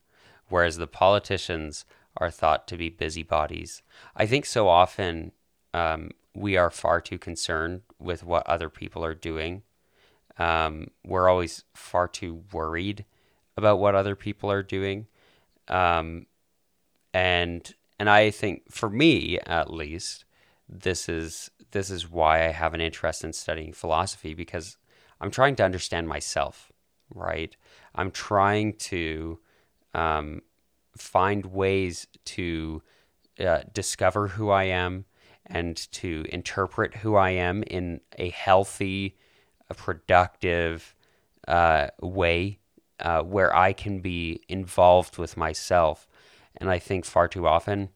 whereas 0.49 0.77
the 0.77 0.87
politicians 0.87 1.85
are 2.15 2.31
thought 2.31 2.67
to 2.69 2.77
be 2.77 2.89
busybodies." 2.89 3.83
I 4.15 4.25
think 4.25 4.45
so 4.45 4.67
often 4.67 5.33
um, 5.73 6.11
we 6.33 6.57
are 6.57 6.71
far 6.71 7.01
too 7.01 7.19
concerned 7.19 7.81
with 7.99 8.23
what 8.23 8.47
other 8.47 8.69
people 8.69 9.03
are 9.05 9.13
doing 9.13 9.63
um, 10.39 10.87
we're 11.03 11.29
always 11.29 11.63
far 11.73 12.07
too 12.07 12.43
worried 12.53 13.05
about 13.55 13.79
what 13.79 13.95
other 13.95 14.15
people 14.15 14.51
are 14.51 14.63
doing, 14.63 15.07
um, 15.67 16.27
and 17.13 17.73
and 17.99 18.09
I 18.09 18.29
think 18.29 18.71
for 18.71 18.89
me 18.89 19.39
at 19.39 19.73
least, 19.73 20.25
this 20.69 21.07
is 21.07 21.49
this 21.71 21.89
is 21.89 22.09
why 22.09 22.45
I 22.45 22.51
have 22.51 22.73
an 22.73 22.81
interest 22.81 23.23
in 23.23 23.33
studying 23.33 23.73
philosophy 23.73 24.33
because 24.33 24.77
I'm 25.19 25.31
trying 25.31 25.55
to 25.57 25.65
understand 25.65 26.07
myself, 26.07 26.71
right? 27.13 27.55
I'm 27.95 28.11
trying 28.11 28.73
to 28.73 29.39
um, 29.93 30.41
find 30.97 31.45
ways 31.47 32.07
to 32.25 32.81
uh, 33.39 33.59
discover 33.73 34.29
who 34.29 34.49
I 34.49 34.65
am 34.65 35.05
and 35.45 35.75
to 35.93 36.25
interpret 36.29 36.95
who 36.95 37.15
I 37.15 37.31
am 37.31 37.63
in 37.63 38.01
a 38.17 38.29
healthy 38.29 39.17
a 39.69 39.73
productive 39.73 40.95
uh, 41.47 41.87
way 42.01 42.59
uh, 42.99 43.21
where 43.21 43.55
I 43.55 43.73
can 43.73 43.99
be 43.99 44.41
involved 44.47 45.17
with 45.17 45.37
myself. 45.37 46.07
And 46.55 46.69
I 46.69 46.79
think 46.79 47.05
far 47.05 47.27
too 47.27 47.47
often 47.47 47.89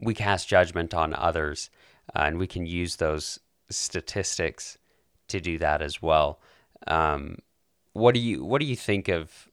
we 0.00 0.14
cast 0.14 0.48
judgment 0.48 0.94
on 0.94 1.14
others, 1.14 1.70
uh, 2.14 2.20
and 2.20 2.38
we 2.38 2.46
can 2.46 2.66
use 2.66 2.96
those 2.96 3.40
statistics 3.70 4.78
to 5.28 5.40
do 5.40 5.58
that 5.58 5.82
as 5.82 6.00
well. 6.00 6.40
Um, 6.86 7.38
what 7.92 8.14
do 8.14 8.20
you 8.20 8.44
What 8.44 8.60
do 8.60 8.66
you 8.66 8.76
think 8.76 9.08
of, 9.08 9.48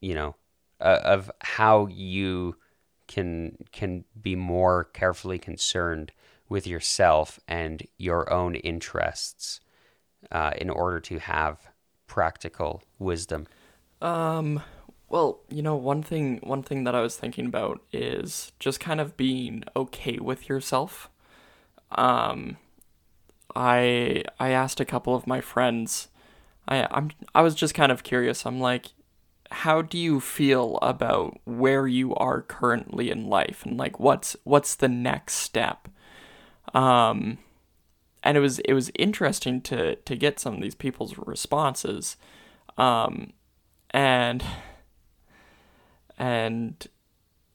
you 0.00 0.14
know, 0.14 0.36
uh, 0.80 1.00
of 1.02 1.30
how 1.40 1.86
you 1.86 2.56
can 3.06 3.56
can 3.72 4.04
be 4.20 4.36
more 4.36 4.84
carefully 4.84 5.38
concerned 5.38 6.12
with 6.48 6.66
yourself 6.66 7.40
and 7.48 7.82
your 7.96 8.30
own 8.32 8.54
interests 8.56 9.60
uh, 10.30 10.52
in 10.58 10.70
order 10.70 11.00
to 11.00 11.18
have 11.18 11.68
practical 12.06 12.82
wisdom? 12.98 13.46
Um, 14.00 14.62
well, 15.14 15.38
you 15.48 15.62
know, 15.62 15.76
one 15.76 16.02
thing 16.02 16.40
one 16.42 16.64
thing 16.64 16.82
that 16.82 16.94
I 16.96 17.00
was 17.00 17.14
thinking 17.16 17.46
about 17.46 17.80
is 17.92 18.50
just 18.58 18.80
kind 18.80 19.00
of 19.00 19.16
being 19.16 19.62
okay 19.76 20.18
with 20.18 20.48
yourself. 20.48 21.08
Um, 21.92 22.56
I 23.54 24.24
I 24.40 24.50
asked 24.50 24.80
a 24.80 24.84
couple 24.84 25.14
of 25.14 25.28
my 25.28 25.40
friends. 25.40 26.08
I 26.66 26.88
I'm 26.90 27.12
I 27.32 27.42
was 27.42 27.54
just 27.54 27.76
kind 27.76 27.92
of 27.92 28.02
curious. 28.02 28.44
I'm 28.44 28.58
like, 28.58 28.86
how 29.52 29.82
do 29.82 29.98
you 29.98 30.18
feel 30.18 30.80
about 30.82 31.38
where 31.44 31.86
you 31.86 32.12
are 32.16 32.42
currently 32.42 33.08
in 33.08 33.28
life 33.28 33.64
and 33.64 33.76
like 33.76 34.00
what's 34.00 34.34
what's 34.42 34.74
the 34.74 34.88
next 34.88 35.34
step? 35.34 35.86
Um, 36.74 37.38
and 38.24 38.36
it 38.36 38.40
was 38.40 38.58
it 38.58 38.72
was 38.72 38.90
interesting 38.96 39.60
to 39.60 39.94
to 39.94 40.16
get 40.16 40.40
some 40.40 40.54
of 40.54 40.60
these 40.60 40.74
people's 40.74 41.16
responses 41.16 42.16
um, 42.76 43.32
and 43.90 44.42
and 46.18 46.86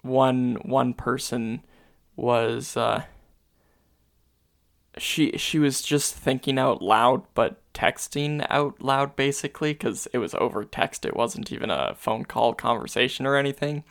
one 0.02 0.56
one 0.64 0.94
person 0.94 1.64
was 2.16 2.76
uh, 2.78 3.04
she 4.98 5.38
she 5.38 5.60
was 5.60 5.82
just 5.82 6.16
thinking 6.16 6.58
out 6.58 6.82
loud 6.82 7.24
but 7.34 7.62
texting 7.74 8.46
out 8.50 8.82
loud 8.82 9.16
basically 9.16 9.74
because 9.74 10.08
it 10.14 10.18
was 10.18 10.34
over 10.36 10.66
text 10.66 11.06
it 11.06 11.16
wasn't 11.16 11.52
even 11.52 11.70
a 11.70 11.96
phone 11.96 12.26
call 12.26 12.54
conversation 12.54 13.26
or 13.26 13.36
anything 13.38 13.84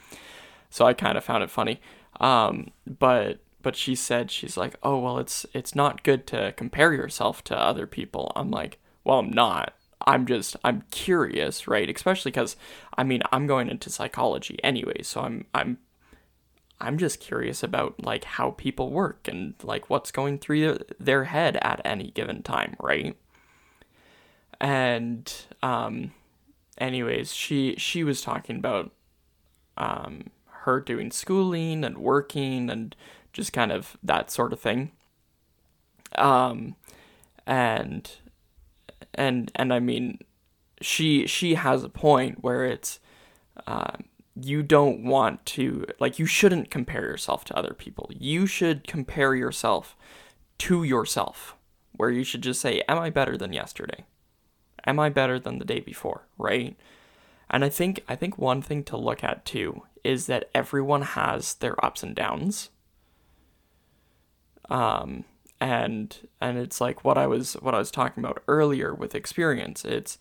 so 0.69 0.85
i 0.85 0.93
kind 0.93 1.17
of 1.17 1.25
found 1.25 1.43
it 1.43 1.51
funny 1.51 1.81
um, 2.21 2.71
but 2.87 3.41
but 3.63 3.77
she 3.77 3.95
said 3.95 4.31
she's 4.31 4.57
like, 4.57 4.77
"Oh, 4.83 4.99
well, 4.99 5.19
it's 5.19 5.47
it's 5.53 5.75
not 5.75 6.03
good 6.03 6.27
to 6.29 6.53
compare 6.57 6.93
yourself 6.93 7.43
to 7.45 7.57
other 7.59 7.87
people." 7.87 8.33
I'm 8.37 8.51
like, 8.51 8.79
"Well, 9.05 9.19
I'm 9.21 9.31
not. 9.31 9.75
I'm 10.07 10.27
just 10.27 10.57
I'm 10.65 10.85
curious, 10.91 11.67
right? 11.69 11.89
Especially 11.95 12.33
cuz 12.33 12.57
I 12.97 13.05
mean, 13.05 13.23
I'm 13.33 13.47
going 13.47 13.69
into 13.69 13.91
psychology 13.91 14.59
anyway, 14.63 15.03
so 15.03 15.23
I'm 15.23 15.47
I'm 15.55 15.79
I'm 16.81 16.99
just 16.99 17.21
curious 17.21 17.63
about 17.63 18.05
like 18.05 18.25
how 18.25 18.53
people 18.53 18.91
work 18.91 19.27
and 19.29 19.55
like 19.63 19.91
what's 19.91 20.11
going 20.13 20.39
through 20.39 20.79
their 21.01 21.25
head 21.25 21.57
at 21.63 21.81
any 21.85 22.11
given 22.11 22.43
time, 22.43 22.77
right? 22.81 23.17
And 24.61 25.33
um 25.63 26.13
anyways, 26.79 27.33
she 27.35 27.75
she 27.77 28.05
was 28.05 28.23
talking 28.23 28.57
about 28.57 28.93
um 29.77 30.31
her 30.69 30.81
doing 30.81 31.11
schooling 31.11 31.85
and 31.85 31.99
working 31.99 32.71
and 32.71 32.95
just 33.33 33.53
kind 33.53 33.73
of 33.73 33.97
that 34.03 34.31
sort 34.31 34.53
of 34.53 34.61
thing. 34.61 34.93
Um, 36.17 36.77
and 37.47 38.11
and 39.15 39.51
and 39.55 39.73
I 39.73 39.81
mean, 39.81 40.19
she 40.81 41.27
she 41.27 41.55
has 41.55 41.85
a 41.85 41.89
point 41.89 42.43
where 42.43 42.65
it's 42.65 43.01
uh, 43.67 43.93
you 44.41 44.63
don't 44.63 45.05
want 45.05 45.45
to 45.47 45.87
like 45.99 46.19
you 46.19 46.27
shouldn't 46.27 46.71
compare 46.71 47.03
yourself 47.03 47.45
to 47.47 47.57
other 47.57 47.75
people. 47.75 48.11
You 48.17 48.47
should 48.47 48.87
compare 48.87 49.35
yourself 49.35 49.97
to 50.59 50.85
yourself, 50.85 51.57
where 51.93 52.11
you 52.11 52.25
should 52.25 52.43
just 52.43 52.61
say, 52.61 52.83
"Am 52.89 52.99
I 52.99 53.11
better 53.11 53.37
than 53.37 53.53
yesterday? 53.53 54.05
Am 54.87 54.99
I 54.99 55.09
better 55.09 55.39
than 55.39 55.59
the 55.59 55.65
day 55.65 55.81
before?" 55.81 56.27
Right? 56.37 56.77
And 57.51 57.65
I 57.65 57.69
think 57.69 58.05
I 58.09 58.15
think 58.15 58.39
one 58.39 58.63
thing 58.63 58.85
to 58.85 58.97
look 58.97 59.25
at 59.25 59.45
too 59.45 59.83
is 60.05 60.27
that 60.27 60.51
everyone 60.55 61.03
has 61.03 61.55
their 61.55 61.83
ups 61.85 62.03
and 62.03 62.15
downs. 62.15 62.71
Um, 64.71 65.25
and 65.61 66.29
and 66.41 66.59
it's 66.59 66.81
like 66.81 67.05
what 67.05 67.19
I 67.19 67.27
was 67.27 67.55
what 67.55 67.75
I 67.75 67.79
was 67.79 67.91
talking 67.91 68.23
about 68.23 68.43
earlier 68.47 68.95
with 68.95 69.15
experience. 69.15 69.85
It's 69.85 70.19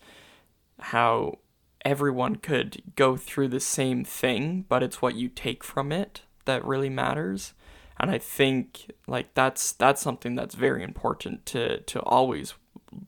how 0.80 1.38
everyone 1.84 2.36
could 2.36 2.82
go 2.96 3.16
through 3.16 3.48
the 3.48 3.60
same 3.60 4.04
thing, 4.04 4.64
but 4.68 4.82
it's 4.82 5.00
what 5.00 5.14
you 5.14 5.28
take 5.28 5.62
from 5.62 5.92
it 5.92 6.22
that 6.44 6.64
really 6.64 6.90
matters. 6.90 7.54
And 8.00 8.10
I 8.10 8.18
think 8.18 8.92
like 9.06 9.34
that's 9.34 9.72
that's 9.72 10.02
something 10.02 10.34
that's 10.34 10.54
very 10.54 10.82
important 10.82 11.46
to 11.46 11.78
to 11.80 12.00
always 12.02 12.54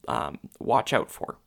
um, 0.09 0.39
watch 0.59 0.93
out 0.93 1.11
for. 1.11 1.39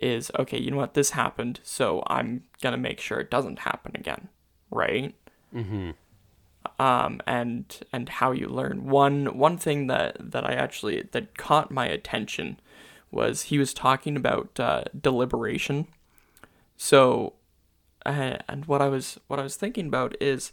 Is 0.00 0.30
okay, 0.38 0.58
you 0.58 0.70
know 0.70 0.76
what, 0.76 0.94
this 0.94 1.10
happened, 1.10 1.60
so 1.62 2.02
I'm 2.06 2.44
gonna 2.62 2.76
make 2.76 3.00
sure 3.00 3.18
it 3.18 3.30
doesn't 3.30 3.60
happen 3.60 3.92
again, 3.94 4.28
right? 4.70 5.14
Mm-hmm. 5.54 5.90
Um, 6.80 7.20
and 7.26 7.76
and 7.92 8.08
how 8.08 8.30
you 8.30 8.46
learn. 8.46 8.86
One 8.88 9.36
one 9.36 9.58
thing 9.58 9.88
that 9.88 10.16
that 10.20 10.48
I 10.48 10.52
actually 10.52 11.08
that 11.10 11.36
caught 11.36 11.72
my 11.72 11.86
attention 11.86 12.60
was 13.10 13.42
he 13.42 13.58
was 13.58 13.74
talking 13.74 14.16
about 14.16 14.60
uh, 14.60 14.84
deliberation. 14.98 15.88
So, 16.76 17.34
and 18.04 18.64
what 18.66 18.80
I 18.80 18.88
was 18.88 19.18
what 19.26 19.40
I 19.40 19.42
was 19.42 19.56
thinking 19.56 19.88
about 19.88 20.14
is 20.20 20.52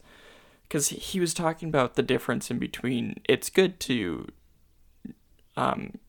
because 0.64 0.90
he 0.90 1.20
was 1.20 1.34
talking 1.34 1.70
about 1.70 1.96
the 1.96 2.04
difference 2.04 2.50
in 2.50 2.58
between. 2.58 3.22
It's 3.30 3.50
good 3.50 3.80
to 3.82 4.28
um, 5.56 6.00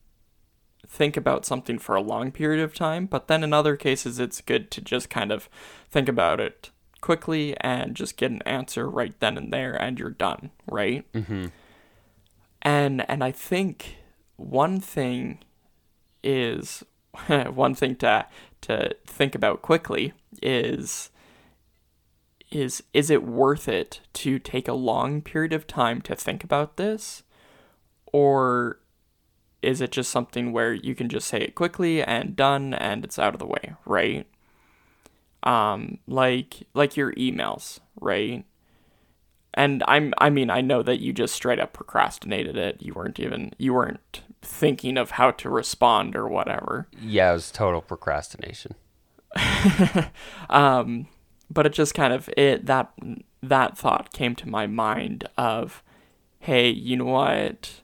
think 0.87 1.15
about 1.17 1.45
something 1.45 1.77
for 1.77 1.95
a 1.95 2.01
long 2.01 2.31
period 2.31 2.63
of 2.63 2.73
time, 2.73 3.05
but 3.05 3.27
then 3.27 3.43
in 3.43 3.53
other 3.53 3.75
cases, 3.75 4.19
it's 4.19 4.41
good 4.41 4.71
to 4.71 4.81
just 4.81 5.09
kind 5.09 5.31
of 5.31 5.49
think 5.89 6.09
about 6.09 6.39
it 6.39 6.71
quickly 7.01 7.55
and 7.61 7.95
just 7.95 8.17
get 8.17 8.31
an 8.31 8.41
answer 8.43 8.89
right 8.89 9.17
then 9.19 9.37
and 9.37 9.51
there, 9.51 9.73
and 9.73 9.99
you're 9.99 10.09
done, 10.09 10.51
right? 10.65 11.11
Mm-hmm. 11.13 11.47
And 12.61 13.09
and 13.09 13.23
I 13.23 13.31
think 13.31 13.97
one 14.35 14.79
thing 14.79 15.39
is 16.23 16.83
one 17.27 17.75
thing 17.75 17.95
to 17.97 18.25
to 18.61 18.95
think 19.05 19.35
about 19.35 19.61
quickly 19.61 20.13
is 20.41 21.09
is 22.51 22.83
is 22.93 23.09
it 23.09 23.23
worth 23.23 23.67
it 23.67 23.99
to 24.13 24.39
take 24.39 24.67
a 24.67 24.73
long 24.73 25.21
period 25.21 25.53
of 25.53 25.67
time 25.67 26.01
to 26.01 26.15
think 26.15 26.43
about 26.43 26.77
this 26.77 27.23
or 28.13 28.79
is 29.61 29.81
it 29.81 29.91
just 29.91 30.09
something 30.09 30.53
where 30.53 30.73
you 30.73 30.95
can 30.95 31.09
just 31.09 31.27
say 31.27 31.39
it 31.39 31.55
quickly 31.55 32.01
and 32.01 32.35
done 32.35 32.73
and 32.73 33.03
it's 33.03 33.19
out 33.19 33.33
of 33.33 33.39
the 33.39 33.45
way 33.45 33.73
right 33.85 34.27
um 35.43 35.99
like 36.07 36.63
like 36.73 36.97
your 36.97 37.13
emails 37.13 37.79
right 38.01 38.43
and 39.53 39.83
i'm 39.87 40.13
i 40.17 40.29
mean 40.29 40.49
i 40.49 40.61
know 40.61 40.81
that 40.81 40.99
you 40.99 41.13
just 41.13 41.35
straight 41.35 41.59
up 41.59 41.73
procrastinated 41.73 42.57
it 42.57 42.81
you 42.81 42.93
weren't 42.93 43.19
even 43.19 43.51
you 43.57 43.73
weren't 43.73 44.21
thinking 44.41 44.97
of 44.97 45.11
how 45.11 45.31
to 45.31 45.49
respond 45.49 46.15
or 46.15 46.27
whatever 46.27 46.87
Yeah, 46.99 47.31
it 47.31 47.33
was 47.33 47.51
total 47.51 47.81
procrastination. 47.81 48.75
um, 50.49 51.07
but 51.49 51.65
it 51.65 51.73
just 51.73 51.93
kind 51.93 52.13
of 52.13 52.29
it 52.37 52.65
that 52.65 52.91
that 53.41 53.77
thought 53.77 54.13
came 54.13 54.35
to 54.35 54.49
my 54.49 54.67
mind 54.67 55.27
of, 55.37 55.83
hey, 56.39 56.69
you 56.69 56.97
know 56.97 57.05
what? 57.05 57.81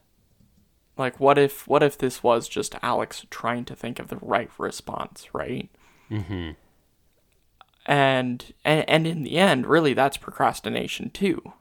Like, 0.98 1.20
what 1.20 1.38
if 1.38 1.68
what 1.68 1.84
if 1.84 1.98
this 1.98 2.24
was 2.24 2.48
just 2.48 2.76
Alex 2.82 3.26
trying 3.30 3.66
to 3.66 3.76
think 3.76 4.00
of 4.00 4.08
the 4.08 4.18
right 4.22 4.50
response, 4.58 5.28
right? 5.34 5.70
Mm-hmm. 6.10 6.52
And 7.86 8.54
and 8.64 8.88
and 8.90 9.08
in 9.08 9.24
the 9.24 9.38
end, 9.38 9.66
really, 9.66 9.94
that's 9.94 10.18
procrastination 10.18 11.10
too. 11.10 11.54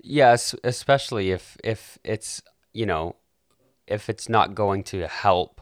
Yes, 0.00 0.54
especially 0.64 1.30
if 1.30 1.56
if 1.64 1.98
it's 2.04 2.42
you 2.72 2.86
know 2.86 3.16
if 3.86 4.08
it's 4.08 4.28
not 4.28 4.54
going 4.54 4.84
to 4.84 5.06
help 5.08 5.60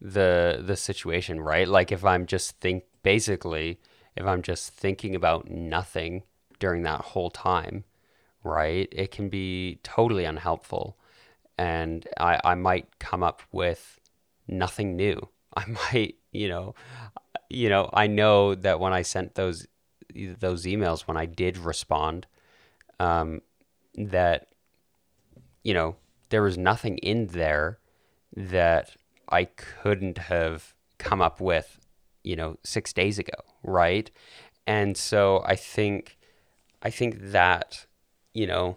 the 0.00 0.62
the 0.64 0.76
situation, 0.76 1.40
right? 1.40 1.66
Like 1.66 1.90
if 1.90 2.04
I'm 2.04 2.26
just 2.26 2.60
think 2.60 2.84
basically 3.02 3.80
if 4.16 4.26
I'm 4.26 4.42
just 4.42 4.72
thinking 4.72 5.14
about 5.14 5.50
nothing 5.50 6.22
during 6.58 6.82
that 6.82 7.00
whole 7.00 7.30
time, 7.30 7.84
right? 8.42 8.88
It 8.92 9.10
can 9.10 9.28
be 9.28 9.80
totally 9.82 10.24
unhelpful. 10.24 10.96
And 11.58 12.06
I, 12.18 12.40
I 12.44 12.54
might 12.54 12.98
come 12.98 13.22
up 13.22 13.42
with 13.52 14.00
nothing 14.46 14.96
new. 14.96 15.28
I 15.56 15.64
might, 15.66 16.16
you 16.32 16.48
know, 16.48 16.74
you 17.50 17.68
know, 17.68 17.90
I 17.92 18.06
know 18.06 18.54
that 18.54 18.80
when 18.80 18.92
I 18.92 19.02
sent 19.02 19.34
those 19.34 19.66
those 20.14 20.64
emails, 20.64 21.02
when 21.02 21.16
I 21.16 21.26
did 21.26 21.56
respond, 21.56 22.26
um, 23.00 23.40
that 23.96 24.48
you 25.62 25.74
know 25.74 25.96
there 26.30 26.42
was 26.42 26.58
nothing 26.58 26.98
in 26.98 27.28
there 27.28 27.78
that 28.36 28.96
I 29.28 29.44
couldn't 29.44 30.18
have 30.18 30.74
come 30.98 31.20
up 31.20 31.40
with, 31.40 31.78
you 32.22 32.36
know, 32.36 32.56
six 32.64 32.92
days 32.92 33.18
ago, 33.18 33.36
right? 33.62 34.10
And 34.66 34.96
so 34.96 35.42
I 35.46 35.56
think, 35.56 36.18
I 36.82 36.90
think 36.90 37.30
that, 37.30 37.86
you 38.32 38.46
know, 38.46 38.76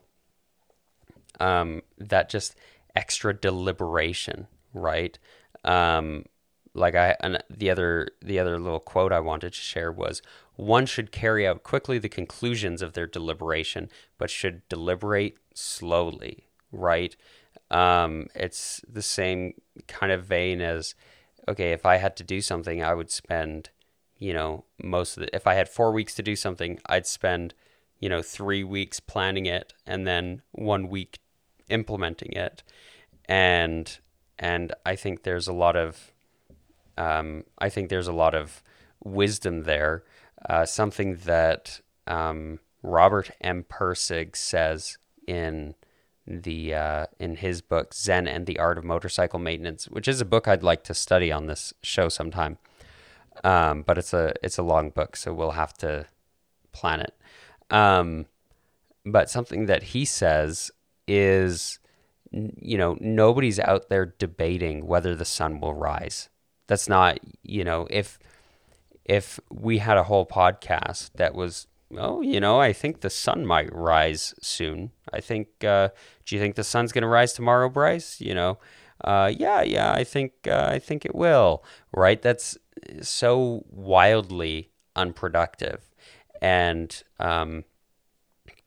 um, 1.40 1.82
that 1.98 2.30
just 2.30 2.56
extra 2.96 3.34
deliberation, 3.34 4.48
right? 4.74 5.18
Um, 5.64 6.26
like 6.78 6.96
I, 6.96 7.16
and 7.22 7.44
the 7.50 7.70
other, 7.70 8.10
the 8.22 8.40
other 8.40 8.60
little 8.60 8.80
quote 8.80 9.12
I 9.12 9.20
wanted 9.20 9.54
to 9.54 9.60
share 9.60 9.92
was, 9.92 10.22
one 10.56 10.86
should 10.86 11.12
carry 11.12 11.48
out 11.48 11.64
quickly 11.64 11.98
the 11.98 12.10
conclusions 12.10 12.82
of 12.82 12.94
their 12.94 13.08
deliberation, 13.08 13.90
but 14.18 14.30
should 14.30 14.68
deliberate 14.70 15.38
slowly, 15.54 16.48
right? 16.72 17.16
Um, 17.70 18.28
it's 18.36 18.82
the 18.88 19.02
same 19.02 19.54
kind 19.88 20.12
of 20.12 20.26
vein 20.26 20.62
as, 20.62 20.96
okay, 21.48 21.72
if 21.72 21.86
I 21.86 21.98
had 21.98 22.16
to 22.18 22.24
do 22.24 22.42
something, 22.42 22.84
I 22.84 22.94
would 22.94 23.12
spend, 23.12 23.70
you 24.18 24.34
know, 24.34 24.66
most 24.82 25.18
of 25.18 25.22
the, 25.22 25.36
if 25.36 25.48
I 25.48 25.56
had 25.56 25.70
four 25.70 25.92
weeks 25.92 26.16
to 26.16 26.24
do 26.24 26.36
something, 26.36 26.80
I'd 26.86 27.08
spend, 27.08 27.54
you 28.00 28.10
know, 28.10 28.22
three 28.22 28.64
weeks 28.64 29.00
planning 29.00 29.48
it 29.48 29.74
and 29.86 30.08
then 30.08 30.42
one 30.52 30.90
week 30.90 31.20
implementing 31.70 32.34
it. 32.34 32.64
And, 33.26 33.98
and 34.40 34.74
I 34.86 34.96
think 34.96 35.24
there's 35.24 35.48
a 35.48 35.54
lot 35.54 35.76
of, 35.76 36.14
um, 36.98 37.44
I 37.60 37.70
think 37.70 37.90
there's 37.90 38.08
a 38.08 38.14
lot 38.14 38.36
of 38.36 38.64
wisdom 39.04 39.64
there. 39.64 40.04
Uh, 40.48 40.66
something 40.66 41.16
that 41.26 41.82
um, 42.06 42.60
Robert 42.84 43.32
M. 43.42 43.64
Pirsig 43.64 44.36
says 44.36 44.98
in 45.28 45.76
the 46.26 46.74
uh, 46.74 47.06
in 47.20 47.38
his 47.38 47.62
book 47.62 47.94
Zen 47.94 48.28
and 48.28 48.46
the 48.46 48.60
Art 48.60 48.78
of 48.78 48.84
Motorcycle 48.84 49.40
Maintenance, 49.40 49.86
which 49.86 50.08
is 50.08 50.20
a 50.22 50.26
book 50.26 50.48
I'd 50.48 50.64
like 50.64 50.84
to 50.86 50.94
study 50.94 51.32
on 51.32 51.48
this 51.48 51.74
show 51.82 52.10
sometime. 52.10 52.58
Um, 53.44 53.84
but 53.84 53.98
it's 53.98 54.14
a 54.14 54.34
it's 54.44 54.58
a 54.58 54.64
long 54.64 54.90
book, 54.90 55.16
so 55.16 55.34
we'll 55.34 55.52
have 55.52 55.74
to 55.76 56.06
plan 56.72 57.02
it. 57.02 57.14
Um, 57.70 58.26
but 59.06 59.30
something 59.30 59.68
that 59.68 59.84
he 59.84 60.06
says 60.06 60.72
is, 61.08 61.80
you 62.32 62.78
know, 62.78 62.98
nobody's 63.00 63.60
out 63.60 63.90
there 63.90 64.06
debating 64.06 64.86
whether 64.86 65.16
the 65.16 65.26
sun 65.26 65.62
will 65.62 65.74
rise. 65.74 66.30
That's 66.68 66.90
not, 66.90 67.20
you 67.44 67.64
know, 67.64 67.88
if 67.90 68.20
if 69.06 69.40
we 69.50 69.78
had 69.78 69.98
a 69.98 70.04
whole 70.04 70.26
podcast 70.26 71.12
that 71.16 71.34
was, 71.34 71.68
oh, 71.98 72.22
you 72.22 72.40
know, 72.40 72.60
I 72.60 72.74
think 72.74 73.00
the 73.00 73.10
sun 73.10 73.46
might 73.46 73.74
rise 73.74 74.34
soon. 74.42 74.92
I 75.14 75.22
think, 75.22 75.64
uh, 75.64 75.90
do 76.26 76.36
you 76.36 76.42
think 76.42 76.56
the 76.56 76.64
sun's 76.64 76.92
going 76.92 77.04
to 77.04 77.08
rise 77.08 77.32
tomorrow, 77.34 77.70
Bryce? 77.70 78.20
You 78.20 78.36
know, 78.36 78.58
uh, 79.04 79.32
yeah, 79.36 79.62
yeah, 79.62 79.94
I 79.94 80.04
think, 80.04 80.34
uh, 80.46 80.68
I 80.70 80.80
think 80.80 81.06
it 81.06 81.16
will. 81.16 81.64
Right? 81.94 82.22
That's 82.22 82.58
so 83.02 83.64
wildly 83.70 84.70
unproductive, 84.96 85.90
and 86.42 87.02
um, 87.20 87.64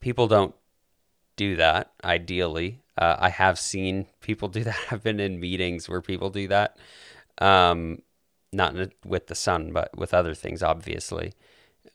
people 0.00 0.26
don't 0.26 0.54
do 1.36 1.56
that. 1.56 1.92
Ideally, 2.02 2.80
uh, 2.96 3.16
I 3.18 3.28
have 3.30 3.58
seen 3.58 4.06
people 4.20 4.48
do 4.56 4.64
that. 4.64 4.78
I've 4.90 5.02
been 5.02 5.20
in 5.20 5.38
meetings 5.40 5.88
where 5.88 6.00
people 6.00 6.30
do 6.30 6.48
that. 6.48 6.76
Um, 7.40 8.02
not 8.52 8.74
with 9.04 9.28
the 9.28 9.34
sun, 9.34 9.72
but 9.72 9.96
with 9.96 10.12
other 10.12 10.34
things, 10.34 10.62
obviously. 10.62 11.32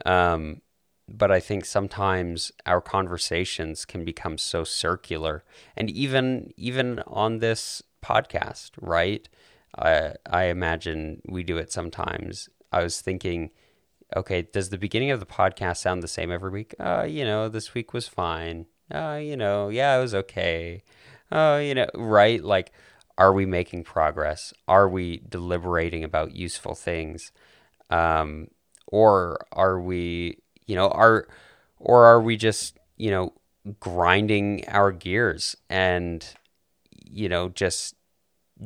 Um, 0.05 0.61
but 1.07 1.31
I 1.31 1.39
think 1.39 1.65
sometimes 1.65 2.51
our 2.65 2.81
conversations 2.81 3.85
can 3.85 4.03
become 4.03 4.37
so 4.37 4.63
circular, 4.63 5.43
and 5.77 5.89
even 5.89 6.51
even 6.57 6.99
on 7.05 7.39
this 7.39 7.83
podcast, 8.03 8.71
right? 8.81 9.27
I 9.77 10.13
I 10.29 10.45
imagine 10.45 11.21
we 11.27 11.43
do 11.43 11.57
it 11.57 11.71
sometimes. 11.71 12.49
I 12.71 12.81
was 12.83 13.01
thinking, 13.01 13.51
okay, 14.15 14.43
does 14.43 14.69
the 14.69 14.77
beginning 14.77 15.11
of 15.11 15.19
the 15.19 15.25
podcast 15.25 15.77
sound 15.77 16.01
the 16.01 16.07
same 16.07 16.31
every 16.31 16.49
week? 16.49 16.73
Uh, 16.79 17.05
you 17.07 17.23
know, 17.23 17.49
this 17.49 17.73
week 17.73 17.93
was 17.93 18.07
fine. 18.07 18.65
Uh, 18.91 19.19
you 19.21 19.37
know, 19.37 19.69
yeah, 19.69 19.97
it 19.97 20.01
was 20.01 20.15
okay. 20.15 20.83
Uh, 21.31 21.59
you 21.63 21.75
know, 21.75 21.87
right? 21.93 22.43
Like 22.43 22.71
are 23.17 23.33
we 23.33 23.45
making 23.45 23.83
progress? 23.83 24.53
Are 24.67 24.89
we 24.89 25.21
deliberating 25.27 26.03
about 26.03 26.35
useful 26.35 26.75
things? 26.75 27.31
Um, 27.89 28.49
or 28.87 29.45
are 29.51 29.79
we, 29.79 30.39
you 30.65 30.75
know, 30.75 30.89
are 30.89 31.27
or 31.79 32.05
are 32.05 32.21
we 32.21 32.37
just, 32.37 32.77
you 32.97 33.11
know, 33.11 33.33
grinding 33.79 34.67
our 34.67 34.91
gears 34.91 35.55
and 35.69 36.25
you 37.15 37.29
know, 37.29 37.49
just 37.49 37.95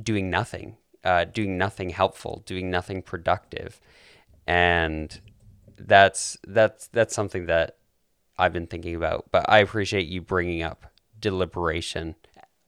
doing 0.02 0.30
nothing, 0.30 0.78
uh, 1.04 1.26
doing 1.26 1.58
nothing 1.58 1.90
helpful, 1.92 2.44
doing 2.46 2.70
nothing 2.70 3.02
productive, 3.02 3.80
and 4.48 5.22
that's 5.78 6.38
that's 6.48 6.88
that's 6.88 7.14
something 7.14 7.46
that 7.46 7.78
I've 8.38 8.54
been 8.54 8.68
thinking 8.68 8.96
about. 8.96 9.26
But 9.32 9.46
I 9.48 9.60
appreciate 9.60 10.08
you 10.08 10.22
bringing 10.22 10.64
up 10.64 10.88
deliberation. 11.20 12.16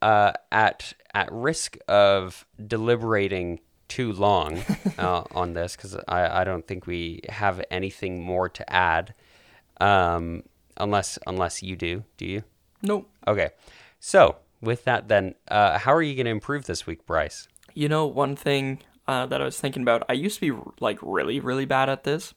Uh, 0.01 0.33
at 0.51 0.93
at 1.13 1.31
risk 1.31 1.77
of 1.87 2.45
deliberating 2.65 3.59
too 3.87 4.13
long 4.13 4.63
uh, 4.97 5.23
on 5.31 5.53
this, 5.53 5.75
because 5.75 5.95
I, 6.07 6.41
I 6.41 6.43
don't 6.43 6.65
think 6.65 6.87
we 6.87 7.21
have 7.29 7.63
anything 7.69 8.21
more 8.21 8.49
to 8.49 8.73
add, 8.73 9.13
um, 9.79 10.43
unless 10.77 11.19
unless 11.27 11.61
you 11.61 11.75
do. 11.75 12.03
Do 12.17 12.25
you? 12.25 12.43
Nope. 12.81 13.09
Okay. 13.27 13.49
So 13.99 14.37
with 14.61 14.85
that, 14.85 15.07
then, 15.07 15.35
uh, 15.47 15.77
how 15.79 15.93
are 15.93 16.01
you 16.01 16.15
going 16.15 16.25
to 16.25 16.31
improve 16.31 16.65
this 16.65 16.87
week, 16.87 17.05
Bryce? 17.05 17.47
You 17.73 17.89
know, 17.89 18.05
one 18.05 18.35
thing 18.35 18.79
uh, 19.07 19.25
that 19.25 19.41
I 19.41 19.45
was 19.45 19.59
thinking 19.59 19.81
about, 19.81 20.03
I 20.09 20.13
used 20.13 20.39
to 20.39 20.53
be 20.53 20.71
like 20.79 20.99
really, 21.01 21.39
really 21.39 21.65
bad 21.65 21.89
at 21.89 22.03
this, 22.03 22.33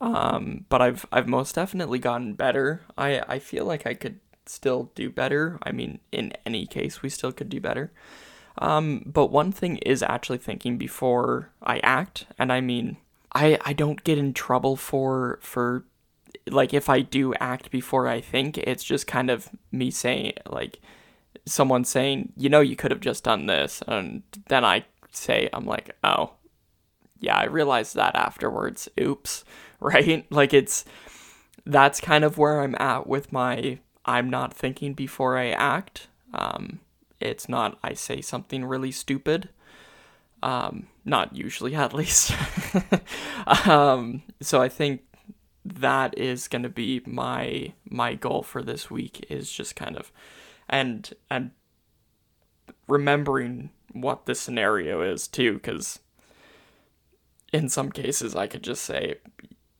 um, 0.00 0.66
but 0.68 0.82
I've 0.82 1.06
I've 1.12 1.28
most 1.28 1.54
definitely 1.54 1.98
gotten 1.98 2.34
better. 2.34 2.82
I 2.96 3.22
I 3.28 3.38
feel 3.38 3.64
like 3.64 3.86
I 3.86 3.94
could 3.94 4.18
still 4.46 4.90
do 4.94 5.10
better. 5.10 5.58
I 5.62 5.72
mean, 5.72 6.00
in 6.10 6.32
any 6.44 6.66
case, 6.66 7.02
we 7.02 7.08
still 7.08 7.32
could 7.32 7.48
do 7.48 7.60
better. 7.60 7.92
Um, 8.58 9.02
but 9.06 9.30
one 9.30 9.52
thing 9.52 9.78
is 9.78 10.02
actually 10.02 10.38
thinking 10.38 10.76
before 10.76 11.50
I 11.62 11.78
act, 11.78 12.26
and 12.38 12.52
I 12.52 12.60
mean, 12.60 12.98
I 13.34 13.58
I 13.64 13.72
don't 13.72 14.04
get 14.04 14.18
in 14.18 14.34
trouble 14.34 14.76
for 14.76 15.38
for 15.42 15.84
like 16.50 16.74
if 16.74 16.88
I 16.88 17.00
do 17.00 17.34
act 17.34 17.70
before 17.70 18.08
I 18.08 18.20
think, 18.20 18.58
it's 18.58 18.84
just 18.84 19.06
kind 19.06 19.30
of 19.30 19.48
me 19.70 19.90
saying 19.90 20.34
like 20.48 20.80
someone 21.46 21.84
saying, 21.84 22.32
you 22.36 22.48
know, 22.48 22.60
you 22.60 22.76
could 22.76 22.90
have 22.90 23.00
just 23.00 23.24
done 23.24 23.46
this, 23.46 23.82
and 23.88 24.22
then 24.48 24.64
I 24.64 24.84
say, 25.12 25.48
I'm 25.52 25.66
like, 25.66 25.96
oh, 26.04 26.34
yeah, 27.20 27.36
I 27.36 27.44
realized 27.44 27.94
that 27.94 28.14
afterwards. 28.16 28.88
Oops, 29.00 29.44
right? 29.80 30.26
Like 30.30 30.52
it's 30.52 30.84
that's 31.64 32.00
kind 32.00 32.24
of 32.24 32.38
where 32.38 32.60
I'm 32.60 32.74
at 32.78 33.06
with 33.06 33.32
my 33.32 33.78
I'm 34.04 34.28
not 34.28 34.54
thinking 34.54 34.94
before 34.94 35.38
I 35.38 35.50
act. 35.50 36.08
Um, 36.34 36.80
it's 37.20 37.48
not 37.48 37.78
I 37.82 37.94
say 37.94 38.20
something 38.20 38.64
really 38.64 38.92
stupid. 38.92 39.48
Um, 40.42 40.88
not 41.04 41.36
usually, 41.36 41.74
at 41.76 41.94
least. 41.94 42.32
um, 43.66 44.22
so 44.40 44.60
I 44.60 44.68
think 44.68 45.02
that 45.64 46.16
is 46.18 46.48
going 46.48 46.62
to 46.62 46.68
be 46.68 47.00
my 47.06 47.72
my 47.88 48.14
goal 48.14 48.42
for 48.42 48.62
this 48.62 48.90
week 48.90 49.24
is 49.28 49.50
just 49.50 49.76
kind 49.76 49.96
of 49.96 50.10
and 50.68 51.14
and 51.30 51.52
remembering 52.88 53.70
what 53.92 54.26
the 54.26 54.34
scenario 54.34 55.02
is 55.02 55.28
too 55.28 55.58
cuz 55.60 56.00
in 57.52 57.68
some 57.68 57.92
cases 57.92 58.34
I 58.34 58.46
could 58.48 58.64
just 58.64 58.82
say 58.84 59.16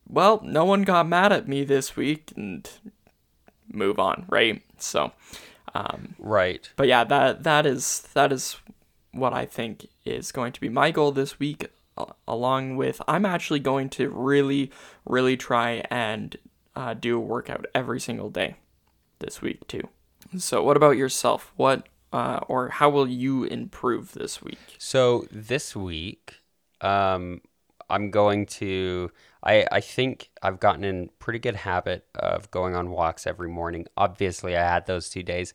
well 0.07 0.39
no 0.43 0.63
one 0.63 0.83
got 0.83 1.07
mad 1.07 1.33
at 1.33 1.47
me 1.47 1.65
this 1.65 1.97
week 1.97 2.31
and 2.37 2.69
move 3.73 3.99
on 3.99 4.25
right 4.29 4.61
so 4.77 5.11
um, 5.75 6.15
right 6.19 6.71
but 6.75 6.87
yeah 6.87 7.03
that 7.03 7.43
that 7.43 7.65
is 7.65 8.07
that 8.13 8.31
is 8.31 8.57
what 9.11 9.33
I 9.33 9.45
think 9.45 9.87
is 10.05 10.31
going 10.31 10.53
to 10.53 10.61
be 10.61 10.69
my 10.69 10.91
goal 10.91 11.11
this 11.11 11.39
week 11.39 11.69
along 12.27 12.75
with 12.75 13.01
I'm 13.07 13.25
actually 13.25 13.59
going 13.59 13.89
to 13.91 14.09
really, 14.09 14.71
really 15.05 15.37
try 15.37 15.83
and 15.89 16.35
uh, 16.75 16.93
do 16.93 17.17
a 17.17 17.19
workout 17.19 17.65
every 17.73 17.99
single 17.99 18.29
day 18.29 18.55
this 19.19 19.41
week 19.41 19.67
too. 19.67 19.87
So, 20.37 20.63
what 20.63 20.77
about 20.77 20.97
yourself? 20.97 21.51
What 21.55 21.87
uh, 22.11 22.39
or 22.47 22.69
how 22.69 22.89
will 22.89 23.07
you 23.07 23.43
improve 23.43 24.13
this 24.13 24.41
week? 24.41 24.59
So 24.77 25.27
this 25.31 25.75
week, 25.75 26.35
um, 26.81 27.41
I'm 27.89 28.11
going 28.11 28.45
to. 28.47 29.11
I 29.43 29.65
I 29.71 29.81
think 29.81 30.29
I've 30.41 30.59
gotten 30.59 30.83
in 30.83 31.09
pretty 31.19 31.39
good 31.39 31.55
habit 31.55 32.05
of 32.15 32.49
going 32.51 32.75
on 32.75 32.89
walks 32.89 33.27
every 33.27 33.49
morning. 33.49 33.87
Obviously, 33.97 34.55
I 34.55 34.63
had 34.63 34.85
those 34.85 35.09
two 35.09 35.23
days 35.23 35.53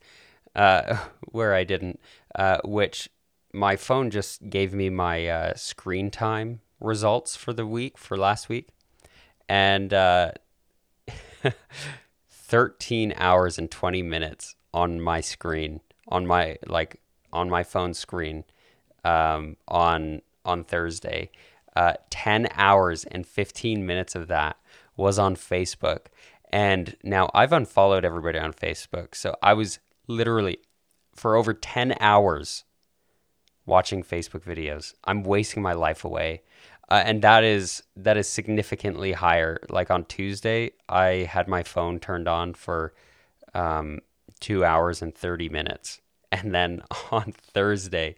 uh, 0.55 0.99
where 1.31 1.55
I 1.55 1.65
didn't, 1.65 2.01
uh, 2.35 2.59
which 2.65 3.09
my 3.53 3.77
phone 3.77 4.11
just 4.11 4.51
gave 4.51 4.75
me 4.75 4.91
my 4.91 5.27
uh, 5.27 5.55
screen 5.55 6.11
time 6.11 6.61
results 6.81 7.35
for 7.37 7.53
the 7.53 7.67
week 7.67 7.99
for 7.99 8.17
last 8.17 8.49
week, 8.49 8.69
and 9.49 9.93
uh, 9.95 10.33
13 12.31 13.15
hours 13.17 13.59
and 13.59 13.71
20 13.71 14.03
minutes 14.03 14.55
on 14.73 15.01
my 15.01 15.21
screen 15.21 15.81
on 16.09 16.27
my 16.27 16.57
like 16.67 17.01
on 17.33 17.49
my 17.51 17.63
phone 17.63 17.95
screen 17.95 18.45
um, 19.05 19.57
on 19.67 20.23
on 20.45 20.65
Thursday. 20.65 21.31
Uh, 21.79 21.95
10 22.11 22.49
hours 22.55 23.05
and 23.05 23.25
15 23.25 23.87
minutes 23.87 24.17
of 24.17 24.27
that 24.27 24.57
was 24.97 25.17
on 25.17 25.37
Facebook. 25.37 26.07
And 26.51 26.97
now 27.05 27.31
I've 27.33 27.53
unfollowed 27.53 28.05
everybody 28.05 28.37
on 28.37 28.53
Facebook. 28.53 29.15
So 29.15 29.37
I 29.41 29.55
was 29.55 29.79
literally 30.09 30.59
for 31.15 31.37
over 31.37 31.55
10 31.55 31.95
hours 32.01 32.65
watching 33.65 34.03
Facebook 34.03 34.43
videos. 34.43 34.95
I'm 35.05 35.23
wasting 35.23 35.63
my 35.63 35.73
life 35.73 36.05
away. 36.05 36.43
Uh, 36.91 37.05
and 37.07 37.23
that 37.23 37.45
is 37.45 37.85
that 37.95 38.17
is 38.17 38.29
significantly 38.29 39.13
higher. 39.13 39.61
Like 39.71 39.89
on 39.89 40.05
Tuesday, 40.07 40.73
I 40.89 41.29
had 41.31 41.47
my 41.47 41.63
phone 41.63 42.01
turned 42.01 42.27
on 42.27 42.55
for 42.55 42.93
um, 43.55 44.01
two 44.41 44.65
hours 44.65 45.01
and 45.01 45.15
thirty 45.15 45.49
minutes, 45.49 46.01
and 46.33 46.53
then 46.53 46.83
on 47.13 47.33
Thursday, 47.33 48.17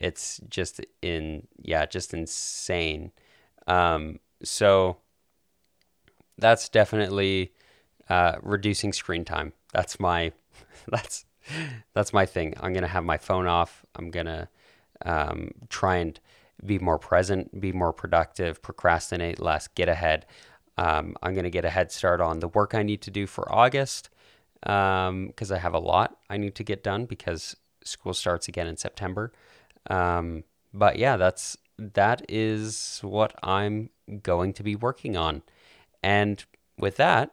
it's 0.00 0.40
just 0.48 0.80
in 1.02 1.46
yeah, 1.62 1.86
just 1.86 2.14
insane. 2.14 3.12
Um, 3.66 4.20
so 4.42 4.98
that's 6.38 6.68
definitely 6.68 7.52
uh, 8.08 8.36
reducing 8.42 8.92
screen 8.92 9.24
time. 9.24 9.52
That's 9.72 9.98
my 9.98 10.32
that's 10.88 11.24
that's 11.94 12.12
my 12.12 12.26
thing. 12.26 12.54
I'm 12.60 12.72
gonna 12.72 12.86
have 12.88 13.04
my 13.04 13.18
phone 13.18 13.46
off. 13.46 13.84
I'm 13.94 14.10
gonna 14.10 14.48
um, 15.04 15.50
try 15.68 15.96
and 15.96 16.18
be 16.64 16.78
more 16.78 16.98
present, 16.98 17.60
be 17.60 17.72
more 17.72 17.92
productive, 17.92 18.62
procrastinate 18.62 19.40
less, 19.40 19.68
get 19.68 19.88
ahead. 19.88 20.26
Um, 20.78 21.16
I'm 21.22 21.34
to 21.34 21.50
get 21.50 21.64
a 21.64 21.70
head 21.70 21.90
start 21.90 22.20
on 22.20 22.40
the 22.40 22.48
work 22.48 22.74
I 22.74 22.82
need 22.82 23.02
to 23.02 23.10
do 23.10 23.26
for 23.26 23.50
August 23.52 24.10
because 24.60 25.08
um, 25.08 25.32
I 25.54 25.58
have 25.58 25.74
a 25.74 25.78
lot 25.78 26.18
I 26.28 26.36
need 26.36 26.54
to 26.56 26.64
get 26.64 26.82
done 26.82 27.04
because 27.06 27.56
school 27.84 28.14
starts 28.14 28.48
again 28.48 28.66
in 28.66 28.76
September. 28.76 29.32
Um, 29.88 30.44
but 30.72 30.98
yeah, 30.98 31.16
that's 31.16 31.56
that 31.78 32.24
is 32.28 33.00
what 33.02 33.34
I'm 33.42 33.90
going 34.22 34.52
to 34.54 34.62
be 34.62 34.76
working 34.76 35.16
on. 35.16 35.42
And 36.02 36.44
with 36.78 36.96
that, 36.96 37.32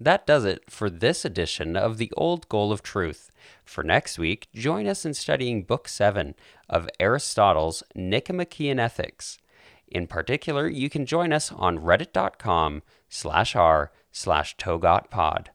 that 0.00 0.26
does 0.26 0.44
it 0.44 0.70
for 0.70 0.88
this 0.88 1.24
edition 1.24 1.76
of 1.76 1.98
the 1.98 2.12
Old 2.16 2.48
Goal 2.48 2.70
of 2.72 2.82
Truth. 2.82 3.30
For 3.64 3.82
next 3.82 4.18
week, 4.18 4.48
join 4.54 4.86
us 4.86 5.04
in 5.04 5.12
studying 5.12 5.64
Book 5.64 5.88
7 5.88 6.34
of 6.68 6.88
Aristotle's 7.00 7.82
Nicomachean 7.94 8.78
Ethics. 8.78 9.38
In 9.88 10.06
particular, 10.06 10.68
you 10.68 10.88
can 10.88 11.04
join 11.04 11.32
us 11.32 11.50
on 11.50 11.78
reddit.com 11.78 12.82
slash 13.08 13.56
r 13.56 13.90
slash 14.12 14.56
togotpod. 14.56 15.46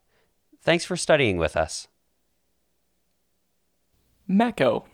Thanks 0.62 0.86
for 0.86 0.98
studying 0.98 1.38
with 1.38 1.56
us. 1.56 1.88
Mecho. 4.30 4.86